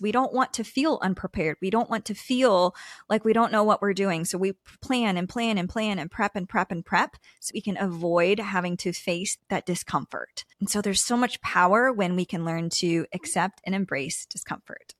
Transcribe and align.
We 0.00 0.12
don't 0.12 0.32
want 0.32 0.52
to 0.54 0.64
feel 0.64 0.98
unprepared. 1.02 1.56
We 1.60 1.70
don't 1.70 1.90
want 1.90 2.04
to 2.06 2.14
feel 2.14 2.74
like 3.08 3.24
we 3.24 3.32
don't 3.32 3.52
know 3.52 3.64
what 3.64 3.82
we're 3.82 3.94
doing. 3.94 4.24
So 4.24 4.38
we 4.38 4.54
plan 4.80 5.16
and 5.16 5.28
plan 5.28 5.58
and 5.58 5.68
plan 5.68 5.98
and 5.98 6.10
prep 6.10 6.36
and 6.36 6.48
prep 6.48 6.70
and 6.70 6.84
prep 6.84 7.16
so 7.40 7.52
we 7.54 7.60
can 7.60 7.76
avoid 7.78 8.38
having 8.38 8.76
to 8.78 8.92
face 8.92 9.38
that 9.48 9.66
discomfort. 9.66 10.44
And 10.60 10.70
so 10.70 10.80
there's 10.80 11.02
so 11.02 11.16
much 11.16 11.40
power 11.40 11.92
when 11.92 12.16
we 12.16 12.24
can 12.24 12.44
learn 12.44 12.70
to 12.70 13.06
accept 13.12 13.60
and 13.64 13.74
embrace 13.74 14.26
discomfort. 14.26 14.94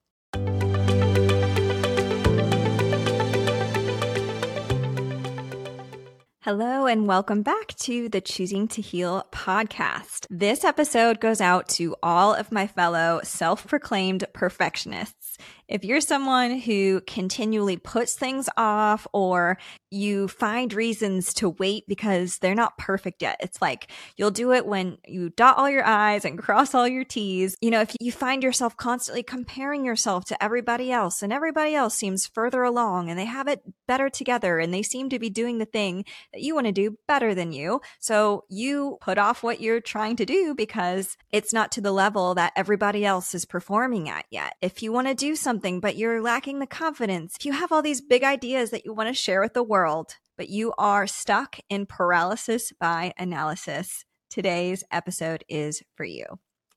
Hello, 6.47 6.87
and 6.87 7.09
welcome 7.09 7.43
back 7.43 7.75
to 7.79 8.09
the 8.09 8.21
Choosing 8.21 8.69
to 8.69 8.81
Heal 8.81 9.27
podcast. 9.33 10.29
This 10.31 10.63
episode 10.63 11.19
goes 11.19 11.41
out 11.41 11.69
to 11.71 11.97
all 12.05 12.35
of 12.35 12.53
my 12.53 12.69
fellow 12.69 13.21
self 13.25 13.67
proclaimed 13.67 14.25
perfectionists. 14.33 15.26
If 15.69 15.85
you're 15.85 16.01
someone 16.01 16.61
who 16.61 17.01
continually 17.09 17.77
puts 17.77 18.15
things 18.15 18.49
off 18.57 19.07
or 19.13 19.59
you 19.91 20.29
find 20.29 20.73
reasons 20.73 21.35
to 21.35 21.49
wait 21.49 21.85
because 21.89 22.39
they're 22.39 22.55
not 22.55 22.79
perfect 22.79 23.21
yet, 23.21 23.39
it's 23.41 23.61
like 23.61 23.91
you'll 24.17 24.31
do 24.31 24.53
it 24.53 24.65
when 24.65 24.99
you 25.07 25.31
dot 25.31 25.59
all 25.59 25.69
your 25.69 25.85
I's 25.85 26.25
and 26.25 26.39
cross 26.39 26.73
all 26.73 26.87
your 26.87 27.03
T's. 27.03 27.57
You 27.61 27.73
know, 27.73 27.81
if 27.81 27.97
you 28.01 28.13
find 28.13 28.45
yourself 28.45 28.77
constantly 28.77 29.25
comparing 29.25 29.85
yourself 29.85 30.25
to 30.27 30.43
everybody 30.43 30.93
else 30.93 31.21
and 31.21 31.33
everybody 31.33 31.75
else 31.75 31.97
seems 31.97 32.27
further 32.29 32.63
along 32.63 33.11
and 33.11 33.19
they 33.19 33.25
have 33.25 33.49
it 33.49 33.63
better 33.89 34.09
together 34.09 34.61
and 34.61 34.73
they 34.73 34.83
seem 34.83 35.09
to 35.09 35.19
be 35.19 35.31
doing 35.31 35.59
the 35.59 35.65
thing 35.65 36.05
that 36.33 36.43
you 36.43 36.55
want 36.55 36.69
to 36.69 36.73
do 36.73 36.97
better 37.09 37.35
than 37.35 37.51
you. 37.51 37.81
So 37.99 38.45
you 38.49 38.99
put 39.01 39.19
off 39.19 39.43
what 39.43 39.61
you're 39.61 39.81
trying 39.81 40.15
to 40.17 40.25
do 40.25 40.55
because 40.55 41.17
it's 41.33 41.53
not 41.53 41.73
to 41.73 41.81
the 41.81 41.93
level 41.93 42.37
that 42.37 42.53
everybody 42.55 43.05
else 43.05 43.35
is 43.35 43.45
performing 43.45 44.09
at 44.09 44.27
yet. 44.31 44.55
If 44.63 44.81
you 44.81 44.93
want 44.93 45.09
to 45.09 45.15
do 45.15 45.35
something, 45.35 45.56
something, 45.57 45.81
but 45.81 45.97
you're 45.97 46.21
lacking 46.21 46.59
the 46.59 46.67
confidence, 46.67 47.35
if 47.39 47.47
you 47.47 47.53
have 47.53 47.73
all 47.73 47.81
these 47.81 48.03
big 48.03 48.23
ideas 48.23 48.71
that 48.71 48.85
you 48.85 48.93
want 48.93 49.09
to 49.09 49.15
share 49.15 49.41
with 49.41 49.55
the 49.55 49.63
world, 49.63 50.17
but 50.37 50.51
you 50.51 50.71
are 50.77 51.07
stuck 51.07 51.59
in 51.71 51.87
paralysis 51.87 52.73
by 52.79 53.15
analysis, 53.17 54.05
today's 54.29 54.85
episode 54.93 55.43
is 55.49 55.83
for 55.95 56.05
you. 56.05 56.27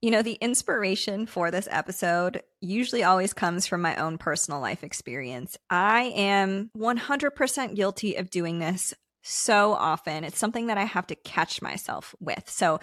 You 0.01 0.11
know, 0.11 0.21
the 0.21 0.37
inspiration 0.39 1.25
for 1.25 1.51
this 1.51 1.67
episode 1.69 2.41
usually 2.61 3.03
always 3.03 3.33
comes 3.33 3.67
from 3.67 3.81
my 3.81 3.97
own 3.97 4.17
personal 4.17 4.61
life 4.61 4.81
experience. 4.81 5.57
I 5.69 6.13
am 6.15 6.71
100% 6.77 7.75
guilty 7.75 8.15
of 8.15 8.29
doing 8.29 8.59
this 8.59 8.93
so 9.29 9.73
often. 9.73 10.23
It's 10.23 10.39
something 10.39 10.67
that 10.67 10.77
I 10.77 10.85
have 10.85 11.07
to 11.07 11.15
catch 11.15 11.61
myself 11.61 12.15
with. 12.19 12.49
So, 12.49 12.79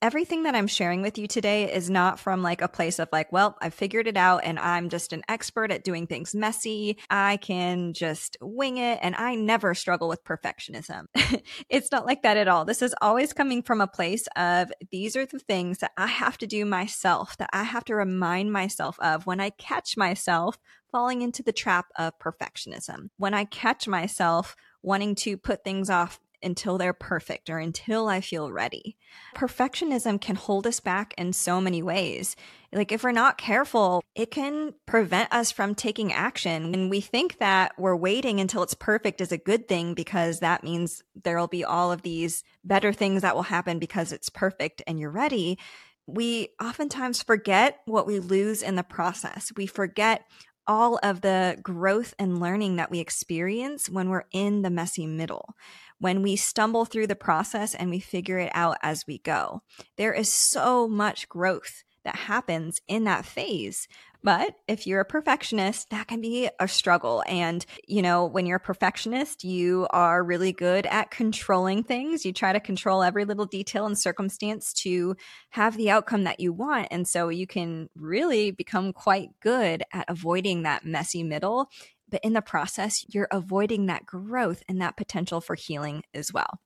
everything 0.00 0.44
that 0.44 0.54
I'm 0.54 0.68
sharing 0.68 1.02
with 1.02 1.18
you 1.18 1.26
today 1.26 1.72
is 1.72 1.90
not 1.90 2.20
from 2.20 2.40
like 2.40 2.62
a 2.62 2.68
place 2.68 3.00
of 3.00 3.08
like, 3.10 3.32
well, 3.32 3.56
I 3.60 3.70
figured 3.70 4.06
it 4.06 4.16
out 4.16 4.44
and 4.44 4.58
I'm 4.58 4.90
just 4.90 5.12
an 5.12 5.22
expert 5.28 5.72
at 5.72 5.82
doing 5.82 6.06
things 6.06 6.36
messy. 6.36 6.98
I 7.10 7.38
can 7.38 7.94
just 7.94 8.36
wing 8.40 8.76
it 8.76 9.00
and 9.02 9.16
I 9.16 9.34
never 9.34 9.74
struggle 9.74 10.08
with 10.08 10.22
perfectionism. 10.22 11.06
it's 11.68 11.90
not 11.90 12.06
like 12.06 12.22
that 12.22 12.36
at 12.36 12.46
all. 12.46 12.64
This 12.64 12.80
is 12.80 12.94
always 13.00 13.32
coming 13.32 13.60
from 13.60 13.80
a 13.80 13.88
place 13.88 14.28
of 14.36 14.70
these 14.92 15.16
are 15.16 15.26
the 15.26 15.40
things 15.40 15.78
that 15.78 15.92
I 15.96 16.06
have 16.06 16.38
to 16.38 16.46
do 16.46 16.64
myself, 16.64 17.36
that 17.38 17.50
I 17.52 17.64
have 17.64 17.84
to 17.86 17.96
remind 17.96 18.52
myself 18.52 19.00
of 19.00 19.26
when 19.26 19.40
I 19.40 19.50
catch 19.50 19.96
myself 19.96 20.58
falling 20.92 21.22
into 21.22 21.42
the 21.42 21.52
trap 21.52 21.86
of 21.96 22.18
perfectionism. 22.18 23.10
When 23.16 23.34
I 23.34 23.44
catch 23.44 23.88
myself 23.88 24.56
wanting 24.82 25.14
to 25.16 25.36
put 25.36 25.64
things 25.64 25.90
off 25.90 26.20
until 26.42 26.78
they're 26.78 26.92
perfect 26.92 27.50
or 27.50 27.58
until 27.58 28.08
I 28.08 28.20
feel 28.20 28.50
ready. 28.50 28.96
Perfectionism 29.36 30.20
can 30.20 30.36
hold 30.36 30.66
us 30.66 30.80
back 30.80 31.14
in 31.18 31.32
so 31.32 31.60
many 31.60 31.82
ways. 31.82 32.36
Like, 32.72 32.92
if 32.92 33.02
we're 33.02 33.12
not 33.12 33.38
careful, 33.38 34.02
it 34.14 34.30
can 34.30 34.74
prevent 34.86 35.32
us 35.32 35.50
from 35.50 35.74
taking 35.74 36.12
action. 36.12 36.74
And 36.74 36.90
we 36.90 37.00
think 37.00 37.38
that 37.38 37.72
we're 37.78 37.96
waiting 37.96 38.40
until 38.40 38.62
it's 38.62 38.74
perfect 38.74 39.20
is 39.20 39.32
a 39.32 39.38
good 39.38 39.68
thing 39.68 39.94
because 39.94 40.40
that 40.40 40.62
means 40.62 41.02
there'll 41.24 41.48
be 41.48 41.64
all 41.64 41.90
of 41.90 42.02
these 42.02 42.44
better 42.62 42.92
things 42.92 43.22
that 43.22 43.34
will 43.34 43.42
happen 43.42 43.78
because 43.78 44.12
it's 44.12 44.30
perfect 44.30 44.82
and 44.86 45.00
you're 45.00 45.10
ready. 45.10 45.58
We 46.06 46.50
oftentimes 46.62 47.22
forget 47.22 47.80
what 47.84 48.06
we 48.06 48.18
lose 48.18 48.62
in 48.62 48.76
the 48.76 48.82
process. 48.82 49.52
We 49.56 49.66
forget 49.66 50.24
all 50.68 51.00
of 51.02 51.22
the 51.22 51.58
growth 51.62 52.14
and 52.18 52.38
learning 52.38 52.76
that 52.76 52.90
we 52.90 53.00
experience 53.00 53.88
when 53.88 54.10
we're 54.10 54.26
in 54.30 54.62
the 54.62 54.70
messy 54.70 55.06
middle, 55.06 55.54
when 55.98 56.22
we 56.22 56.36
stumble 56.36 56.84
through 56.84 57.06
the 57.06 57.16
process 57.16 57.74
and 57.74 57.90
we 57.90 57.98
figure 57.98 58.38
it 58.38 58.52
out 58.54 58.76
as 58.82 59.06
we 59.06 59.18
go. 59.18 59.62
There 59.96 60.12
is 60.12 60.32
so 60.32 60.86
much 60.86 61.28
growth 61.28 61.82
that 62.04 62.16
happens 62.16 62.80
in 62.86 63.04
that 63.04 63.24
phase 63.24 63.88
but 64.22 64.54
if 64.66 64.86
you're 64.86 65.00
a 65.00 65.04
perfectionist, 65.04 65.90
that 65.90 66.08
can 66.08 66.20
be 66.20 66.50
a 66.58 66.68
struggle. 66.68 67.22
And, 67.26 67.64
you 67.86 68.02
know, 68.02 68.26
when 68.26 68.46
you're 68.46 68.56
a 68.56 68.60
perfectionist, 68.60 69.44
you 69.44 69.86
are 69.90 70.22
really 70.22 70.52
good 70.52 70.86
at 70.86 71.10
controlling 71.10 71.84
things. 71.84 72.24
You 72.24 72.32
try 72.32 72.52
to 72.52 72.60
control 72.60 73.02
every 73.02 73.24
little 73.24 73.46
detail 73.46 73.86
and 73.86 73.98
circumstance 73.98 74.72
to 74.74 75.16
have 75.50 75.76
the 75.76 75.90
outcome 75.90 76.24
that 76.24 76.40
you 76.40 76.52
want. 76.52 76.88
And 76.90 77.06
so 77.06 77.28
you 77.28 77.46
can 77.46 77.88
really 77.94 78.50
become 78.50 78.92
quite 78.92 79.30
good 79.40 79.84
at 79.92 80.06
avoiding 80.08 80.62
that 80.62 80.84
messy 80.84 81.22
middle. 81.22 81.70
But 82.10 82.24
in 82.24 82.32
the 82.32 82.42
process, 82.42 83.04
you're 83.08 83.28
avoiding 83.30 83.86
that 83.86 84.06
growth 84.06 84.62
and 84.68 84.80
that 84.80 84.96
potential 84.96 85.40
for 85.40 85.54
healing 85.54 86.02
as 86.14 86.32
well. 86.32 86.58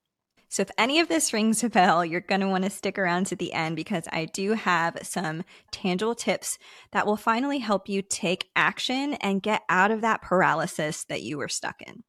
So 0.53 0.61
if 0.61 0.71
any 0.77 1.01
of 1.01 1.09
this 1.09 1.33
rings 1.33 1.65
a 1.65 1.71
bell, 1.71 2.05
you're 2.05 2.21
going 2.21 2.43
to 2.43 2.47
want 2.47 2.65
to 2.65 2.69
stick 2.69 2.99
around 2.99 3.25
to 3.29 3.37
the 3.37 3.55
end 3.55 3.75
because 3.75 4.07
I 4.13 4.27
do 4.27 4.53
have 4.53 4.99
some 5.03 5.45
tangible 5.71 6.15
tips 6.15 6.59
that 6.91 7.07
will 7.07 7.17
finally 7.17 7.61
help 7.61 7.89
you 7.89 8.03
take 8.03 8.51
action 8.55 9.15
and 9.15 9.43
get 9.43 9.63
out 9.71 9.91
of 9.91 10.03
that 10.03 10.21
paralysis 10.21 11.05
that 11.05 11.23
you 11.23 11.39
were 11.39 11.49
stuck 11.49 11.81
in. 11.81 12.05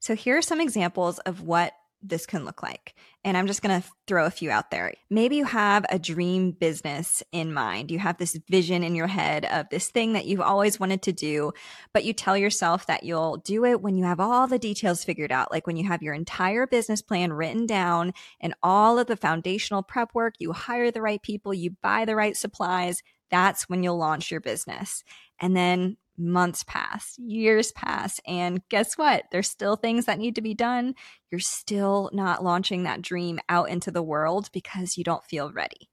So 0.00 0.16
here 0.16 0.36
are 0.36 0.42
some 0.42 0.60
examples 0.60 1.20
of 1.20 1.42
what 1.42 1.72
this 2.06 2.26
can 2.26 2.44
look 2.44 2.62
like. 2.62 2.94
And 3.24 3.36
I'm 3.36 3.46
just 3.46 3.62
going 3.62 3.80
to 3.80 3.88
throw 4.06 4.26
a 4.26 4.30
few 4.30 4.50
out 4.50 4.70
there. 4.70 4.92
Maybe 5.08 5.36
you 5.36 5.46
have 5.46 5.86
a 5.88 5.98
dream 5.98 6.52
business 6.52 7.22
in 7.32 7.52
mind. 7.52 7.90
You 7.90 7.98
have 7.98 8.18
this 8.18 8.38
vision 8.48 8.84
in 8.84 8.94
your 8.94 9.06
head 9.06 9.46
of 9.46 9.68
this 9.70 9.88
thing 9.88 10.12
that 10.12 10.26
you've 10.26 10.40
always 10.40 10.78
wanted 10.78 11.02
to 11.02 11.12
do, 11.12 11.52
but 11.92 12.04
you 12.04 12.12
tell 12.12 12.36
yourself 12.36 12.86
that 12.86 13.02
you'll 13.02 13.38
do 13.38 13.64
it 13.64 13.80
when 13.80 13.96
you 13.96 14.04
have 14.04 14.20
all 14.20 14.46
the 14.46 14.58
details 14.58 15.04
figured 15.04 15.32
out, 15.32 15.50
like 15.50 15.66
when 15.66 15.76
you 15.76 15.88
have 15.88 16.02
your 16.02 16.14
entire 16.14 16.66
business 16.66 17.00
plan 17.00 17.32
written 17.32 17.66
down 17.66 18.12
and 18.40 18.54
all 18.62 18.98
of 18.98 19.06
the 19.06 19.16
foundational 19.16 19.82
prep 19.82 20.14
work, 20.14 20.34
you 20.38 20.52
hire 20.52 20.90
the 20.90 21.02
right 21.02 21.22
people, 21.22 21.54
you 21.54 21.70
buy 21.82 22.04
the 22.04 22.16
right 22.16 22.36
supplies. 22.36 23.02
That's 23.30 23.68
when 23.68 23.82
you'll 23.82 23.96
launch 23.96 24.30
your 24.30 24.40
business. 24.40 25.02
And 25.40 25.56
then 25.56 25.96
months 26.16 26.64
pass, 26.64 27.16
years 27.18 27.72
pass, 27.72 28.20
and 28.26 28.60
guess 28.68 28.96
what? 28.96 29.24
There's 29.32 29.48
still 29.48 29.76
things 29.76 30.06
that 30.06 30.18
need 30.18 30.34
to 30.36 30.42
be 30.42 30.54
done. 30.54 30.94
You're 31.30 31.40
still 31.40 32.10
not 32.12 32.44
launching 32.44 32.84
that 32.84 33.02
dream 33.02 33.40
out 33.48 33.68
into 33.68 33.90
the 33.90 34.02
world 34.02 34.50
because 34.52 34.96
you 34.96 35.04
don't 35.04 35.24
feel 35.24 35.52
ready. 35.52 35.90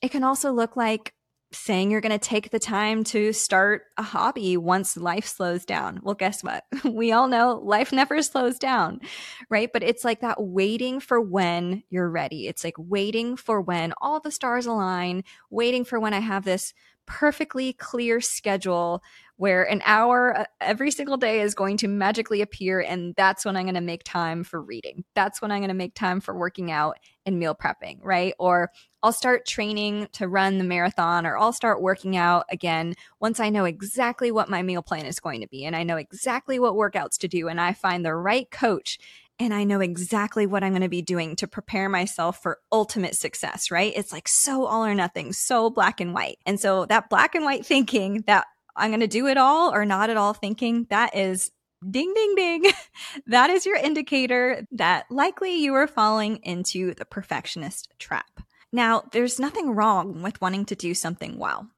It 0.00 0.10
can 0.10 0.24
also 0.24 0.52
look 0.52 0.76
like 0.76 1.14
saying 1.52 1.90
you're 1.90 2.02
going 2.02 2.12
to 2.12 2.18
take 2.18 2.50
the 2.50 2.58
time 2.58 3.02
to 3.02 3.32
start 3.32 3.84
a 3.96 4.02
hobby 4.02 4.56
once 4.56 4.96
life 4.96 5.26
slows 5.26 5.64
down. 5.64 5.98
Well, 6.02 6.14
guess 6.14 6.44
what? 6.44 6.64
We 6.84 7.12
all 7.12 7.28
know 7.28 7.60
life 7.62 7.92
never 7.92 8.22
slows 8.22 8.58
down, 8.58 9.00
right? 9.48 9.70
But 9.72 9.82
it's 9.82 10.04
like 10.04 10.20
that 10.20 10.42
waiting 10.42 11.00
for 11.00 11.20
when 11.20 11.84
you're 11.90 12.10
ready. 12.10 12.48
It's 12.48 12.64
like 12.64 12.74
waiting 12.76 13.36
for 13.36 13.60
when 13.60 13.94
all 14.00 14.20
the 14.20 14.30
stars 14.30 14.66
align, 14.66 15.24
waiting 15.48 15.84
for 15.84 16.00
when 16.00 16.12
I 16.12 16.20
have 16.20 16.44
this 16.44 16.74
perfectly 17.08 17.72
clear 17.72 18.20
schedule 18.20 19.02
where 19.38 19.62
an 19.62 19.80
hour 19.84 20.36
uh, 20.36 20.44
every 20.60 20.90
single 20.90 21.16
day 21.16 21.40
is 21.40 21.54
going 21.54 21.76
to 21.78 21.88
magically 21.88 22.42
appear 22.42 22.80
and 22.80 23.14
that's 23.16 23.44
when 23.44 23.56
I'm 23.56 23.64
going 23.64 23.74
to 23.76 23.80
make 23.80 24.04
time 24.04 24.44
for 24.44 24.60
reading. 24.60 25.04
That's 25.14 25.40
when 25.40 25.50
I'm 25.50 25.60
going 25.60 25.68
to 25.68 25.74
make 25.74 25.94
time 25.94 26.20
for 26.20 26.36
working 26.36 26.70
out 26.70 26.98
and 27.24 27.38
meal 27.38 27.54
prepping, 27.54 27.98
right? 28.02 28.34
Or 28.38 28.70
I'll 29.02 29.12
start 29.12 29.46
training 29.46 30.08
to 30.12 30.28
run 30.28 30.58
the 30.58 30.64
marathon 30.64 31.24
or 31.24 31.38
I'll 31.38 31.52
start 31.52 31.80
working 31.80 32.16
out 32.16 32.44
again 32.50 32.94
once 33.20 33.40
I 33.40 33.48
know 33.48 33.64
exactly 33.64 34.30
what 34.30 34.50
my 34.50 34.62
meal 34.62 34.82
plan 34.82 35.06
is 35.06 35.20
going 35.20 35.40
to 35.40 35.48
be 35.48 35.64
and 35.64 35.74
I 35.74 35.84
know 35.84 35.96
exactly 35.96 36.58
what 36.58 36.74
workouts 36.74 37.16
to 37.20 37.28
do 37.28 37.48
and 37.48 37.60
I 37.60 37.72
find 37.72 38.04
the 38.04 38.14
right 38.14 38.50
coach 38.50 38.98
and 39.38 39.54
I 39.54 39.64
know 39.64 39.80
exactly 39.80 40.46
what 40.46 40.64
I'm 40.64 40.72
going 40.72 40.82
to 40.82 40.88
be 40.88 41.02
doing 41.02 41.36
to 41.36 41.46
prepare 41.46 41.88
myself 41.88 42.42
for 42.42 42.58
ultimate 42.72 43.14
success, 43.14 43.70
right? 43.70 43.92
It's 43.94 44.12
like 44.12 44.28
so 44.28 44.66
all 44.66 44.84
or 44.84 44.94
nothing, 44.94 45.32
so 45.32 45.70
black 45.70 46.00
and 46.00 46.12
white. 46.12 46.38
And 46.44 46.58
so 46.58 46.86
that 46.86 47.08
black 47.08 47.34
and 47.34 47.44
white 47.44 47.64
thinking 47.64 48.24
that 48.26 48.46
I'm 48.76 48.90
going 48.90 49.00
to 49.00 49.06
do 49.06 49.26
it 49.26 49.36
all 49.36 49.72
or 49.72 49.84
not 49.84 50.10
at 50.10 50.16
all 50.16 50.34
thinking, 50.34 50.86
that 50.90 51.14
is 51.14 51.50
ding, 51.88 52.12
ding, 52.14 52.34
ding. 52.34 52.72
that 53.26 53.50
is 53.50 53.64
your 53.64 53.76
indicator 53.76 54.66
that 54.72 55.06
likely 55.10 55.56
you 55.56 55.74
are 55.74 55.86
falling 55.86 56.36
into 56.42 56.94
the 56.94 57.04
perfectionist 57.04 57.92
trap. 57.98 58.40
Now, 58.72 59.04
there's 59.12 59.40
nothing 59.40 59.70
wrong 59.70 60.22
with 60.22 60.40
wanting 60.40 60.66
to 60.66 60.74
do 60.74 60.94
something 60.94 61.38
well. 61.38 61.68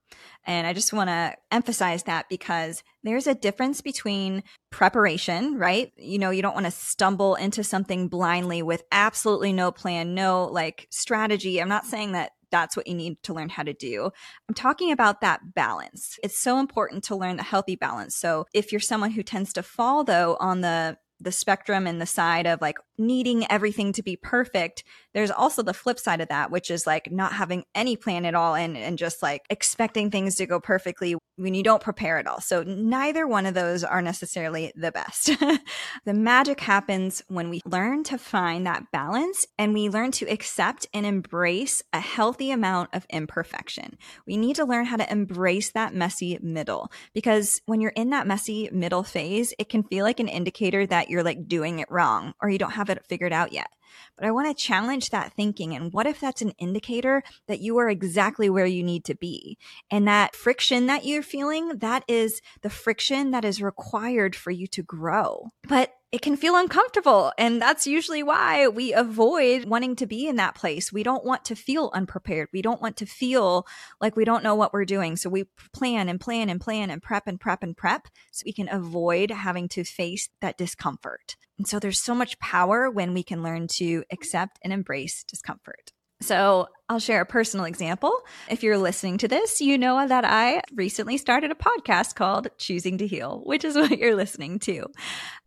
And 0.47 0.67
I 0.67 0.73
just 0.73 0.93
want 0.93 1.09
to 1.09 1.35
emphasize 1.51 2.05
that 2.05 2.29
because 2.29 2.83
there's 3.03 3.27
a 3.27 3.35
difference 3.35 3.81
between 3.81 4.43
preparation, 4.71 5.57
right? 5.59 5.93
You 5.97 6.19
know, 6.19 6.31
you 6.31 6.43
don't 6.43 6.55
want 6.55 6.67
to 6.67 6.73
stumble 6.73 7.35
into 7.35 7.63
something 7.63 8.09
blindly 8.09 8.63
with 8.63 8.83
absolutely 8.91 9.53
no 9.53 9.71
plan, 9.71 10.15
no 10.15 10.45
like 10.47 10.87
strategy. 10.91 11.61
I'm 11.61 11.69
not 11.69 11.87
saying 11.87 12.13
that 12.13 12.33
that's 12.51 12.77
what 12.77 12.87
you 12.87 12.95
need 12.95 13.23
to 13.23 13.35
learn 13.35 13.49
how 13.49 13.63
to 13.63 13.73
do. 13.73 14.11
I'm 14.49 14.55
talking 14.55 14.93
about 14.93 15.21
that 15.21 15.55
balance. 15.55 16.19
It's 16.23 16.39
so 16.39 16.59
important 16.59 17.05
to 17.05 17.17
learn 17.17 17.37
the 17.37 17.43
healthy 17.43 17.77
balance. 17.77 18.17
So 18.17 18.47
if 18.53 18.73
you're 18.73 18.81
someone 18.81 19.13
who 19.13 19.23
tends 19.23 19.53
to 19.55 19.63
fall 19.63 20.05
though 20.05 20.37
on 20.41 20.61
the 20.61 20.99
the 21.23 21.33
spectrum 21.33 21.87
and 21.87 22.01
the 22.01 22.07
side 22.07 22.47
of 22.47 22.63
like 22.63 22.79
needing 22.97 23.45
everything 23.51 23.93
to 23.93 24.03
be 24.03 24.17
perfect, 24.17 24.85
there's 25.15 25.31
also 25.31 25.63
the 25.63 25.75
flip 25.75 25.99
side 25.99 26.21
of 26.21 26.29
that, 26.29 26.51
which 26.51 26.71
is 26.71 26.87
like 26.87 27.11
not 27.11 27.33
having 27.33 27.65
any 27.75 27.97
plan 27.97 28.25
at 28.25 28.35
all 28.35 28.55
and, 28.55 28.77
and 28.77 28.99
just 28.99 29.23
like 29.23 29.43
expecting 29.51 30.11
things 30.11 30.37
to 30.37 30.47
go 30.47 30.61
perfectly 30.61 31.17
when 31.37 31.55
you 31.55 31.63
don't 31.63 31.83
prepare 31.83 32.19
at 32.19 32.27
all. 32.27 32.41
So 32.41 32.63
neither 32.63 33.27
one 33.27 33.47
of 33.47 33.55
those 33.55 33.83
are 33.83 34.03
necessarily 34.03 34.73
the 34.77 34.93
best. 34.93 35.31
the 36.05 36.15
magic 36.15 36.61
happens 36.61 37.23
when 37.29 37.51
we 37.51 37.61
learn 37.65 38.05
to 38.05 38.19
find 38.19 38.67
that 38.67 38.91
balance 38.93 39.47
and 39.59 39.73
we 39.73 39.89
learn 39.89 40.11
to 40.13 40.31
accept 40.31 40.87
and 40.93 41.07
embrace 41.07 41.83
a 41.93 42.01
healthy 42.01 42.51
amount 42.51 42.91
of 42.93 43.07
imperfection. 43.11 43.97
We 44.27 44.37
need 44.37 44.57
to 44.57 44.65
learn 44.65 44.85
how 44.85 44.97
to 44.97 45.11
embrace 45.11 45.71
that 45.73 45.95
messy 45.95 46.39
middle 46.43 46.93
because 47.15 47.63
when 47.67 47.81
you're 47.81 47.91
in 47.91 48.11
that 48.11 48.27
messy 48.27 48.69
middle 48.73 49.03
phase, 49.03 49.55
it 49.59 49.69
can 49.69 49.83
feel 49.83 50.05
like 50.05 50.21
an 50.21 50.29
indicator 50.29 50.87
that 50.87 51.09
you're 51.09 51.25
like 51.25 51.49
doing 51.49 51.79
it 51.79 51.91
wrong 51.91 52.35
or 52.41 52.51
you 52.51 52.59
don't 52.59 52.73
have 52.73 52.91
it 52.91 53.05
figured 53.07 53.33
out 53.33 53.53
yet. 53.53 53.69
But 54.17 54.27
I 54.27 54.31
want 54.31 54.49
to 54.49 54.63
challenge 54.63 55.11
that 55.11 55.33
thinking. 55.33 55.75
And 55.75 55.93
what 55.93 56.07
if 56.07 56.21
that's 56.21 56.43
an 56.43 56.53
indicator 56.59 57.23
that 57.47 57.61
you 57.61 57.79
are 57.79 57.89
exactly 57.89 58.51
where 58.51 58.67
you 58.67 58.83
need 58.83 59.05
to 59.07 59.15
be? 59.15 59.59
And 59.91 60.07
that 60.09 60.37
friction 60.37 60.87
that 60.87 61.05
you're 61.05 61.23
feeling, 61.23 61.79
that 61.79 62.05
is 62.09 62.41
the 62.63 62.71
friction 62.71 63.31
that 63.31 63.45
is 63.45 63.63
required 63.63 64.37
for 64.37 64.51
you 64.51 64.67
to 64.69 64.83
grow. 64.83 65.51
But 65.67 65.95
it 66.13 66.23
can 66.23 66.37
feel 66.37 66.57
uncomfortable. 66.57 67.33
And 67.39 67.63
that's 67.63 67.87
usually 67.87 68.23
why 68.23 68.67
we 68.67 68.93
avoid 68.93 69.67
wanting 69.67 69.95
to 69.97 70.07
be 70.07 70.27
in 70.27 70.37
that 70.37 70.57
place. 70.57 70.93
We 70.93 71.05
don't 71.05 71.25
want 71.25 71.45
to 71.47 71.55
feel 71.55 71.91
unprepared. 71.95 72.49
We 72.53 72.63
don't 72.63 72.83
want 72.83 72.97
to 72.97 73.07
feel 73.07 73.65
like 74.01 74.17
we 74.17 74.25
don't 74.25 74.43
know 74.43 74.57
what 74.57 74.73
we're 74.73 74.85
doing. 74.85 75.17
So 75.17 75.31
we 75.31 75.45
plan 75.73 76.09
and 76.09 76.21
plan 76.21 76.49
and 76.49 76.61
plan 76.61 76.91
and 76.91 77.01
prep 77.01 77.29
and 77.29 77.39
prep 77.39 77.63
and 77.63 77.77
prep 77.77 78.09
so 78.33 78.43
we 78.45 78.53
can 78.53 78.69
avoid 78.69 79.31
having 79.31 79.69
to 79.69 79.85
face 79.85 80.29
that 80.41 80.59
discomfort. 80.59 81.37
And 81.61 81.69
so 81.69 81.79
there's 81.79 82.01
so 82.01 82.15
much 82.15 82.39
power 82.39 82.91
when 82.91 83.13
we 83.13 83.23
can 83.23 83.43
learn 83.43 83.67
to 83.73 84.03
accept 84.11 84.59
and 84.65 84.73
embrace 84.73 85.25
discomfort. 85.25 85.93
So 86.23 86.69
I'll 86.89 87.01
share 87.01 87.21
a 87.21 87.27
personal 87.27 87.67
example. 87.67 88.15
If 88.49 88.63
you're 88.63 88.79
listening 88.79 89.19
to 89.19 89.29
this, 89.29 89.61
you 89.61 89.77
know 89.77 90.09
that 90.09 90.25
I 90.25 90.63
recently 90.73 91.19
started 91.19 91.51
a 91.51 91.55
podcast 91.55 92.15
called 92.15 92.49
Choosing 92.57 92.97
to 92.97 93.07
Heal, 93.07 93.43
which 93.45 93.63
is 93.67 93.77
what 93.77 93.99
you're 93.99 94.17
listening 94.17 94.59
to. 94.61 94.87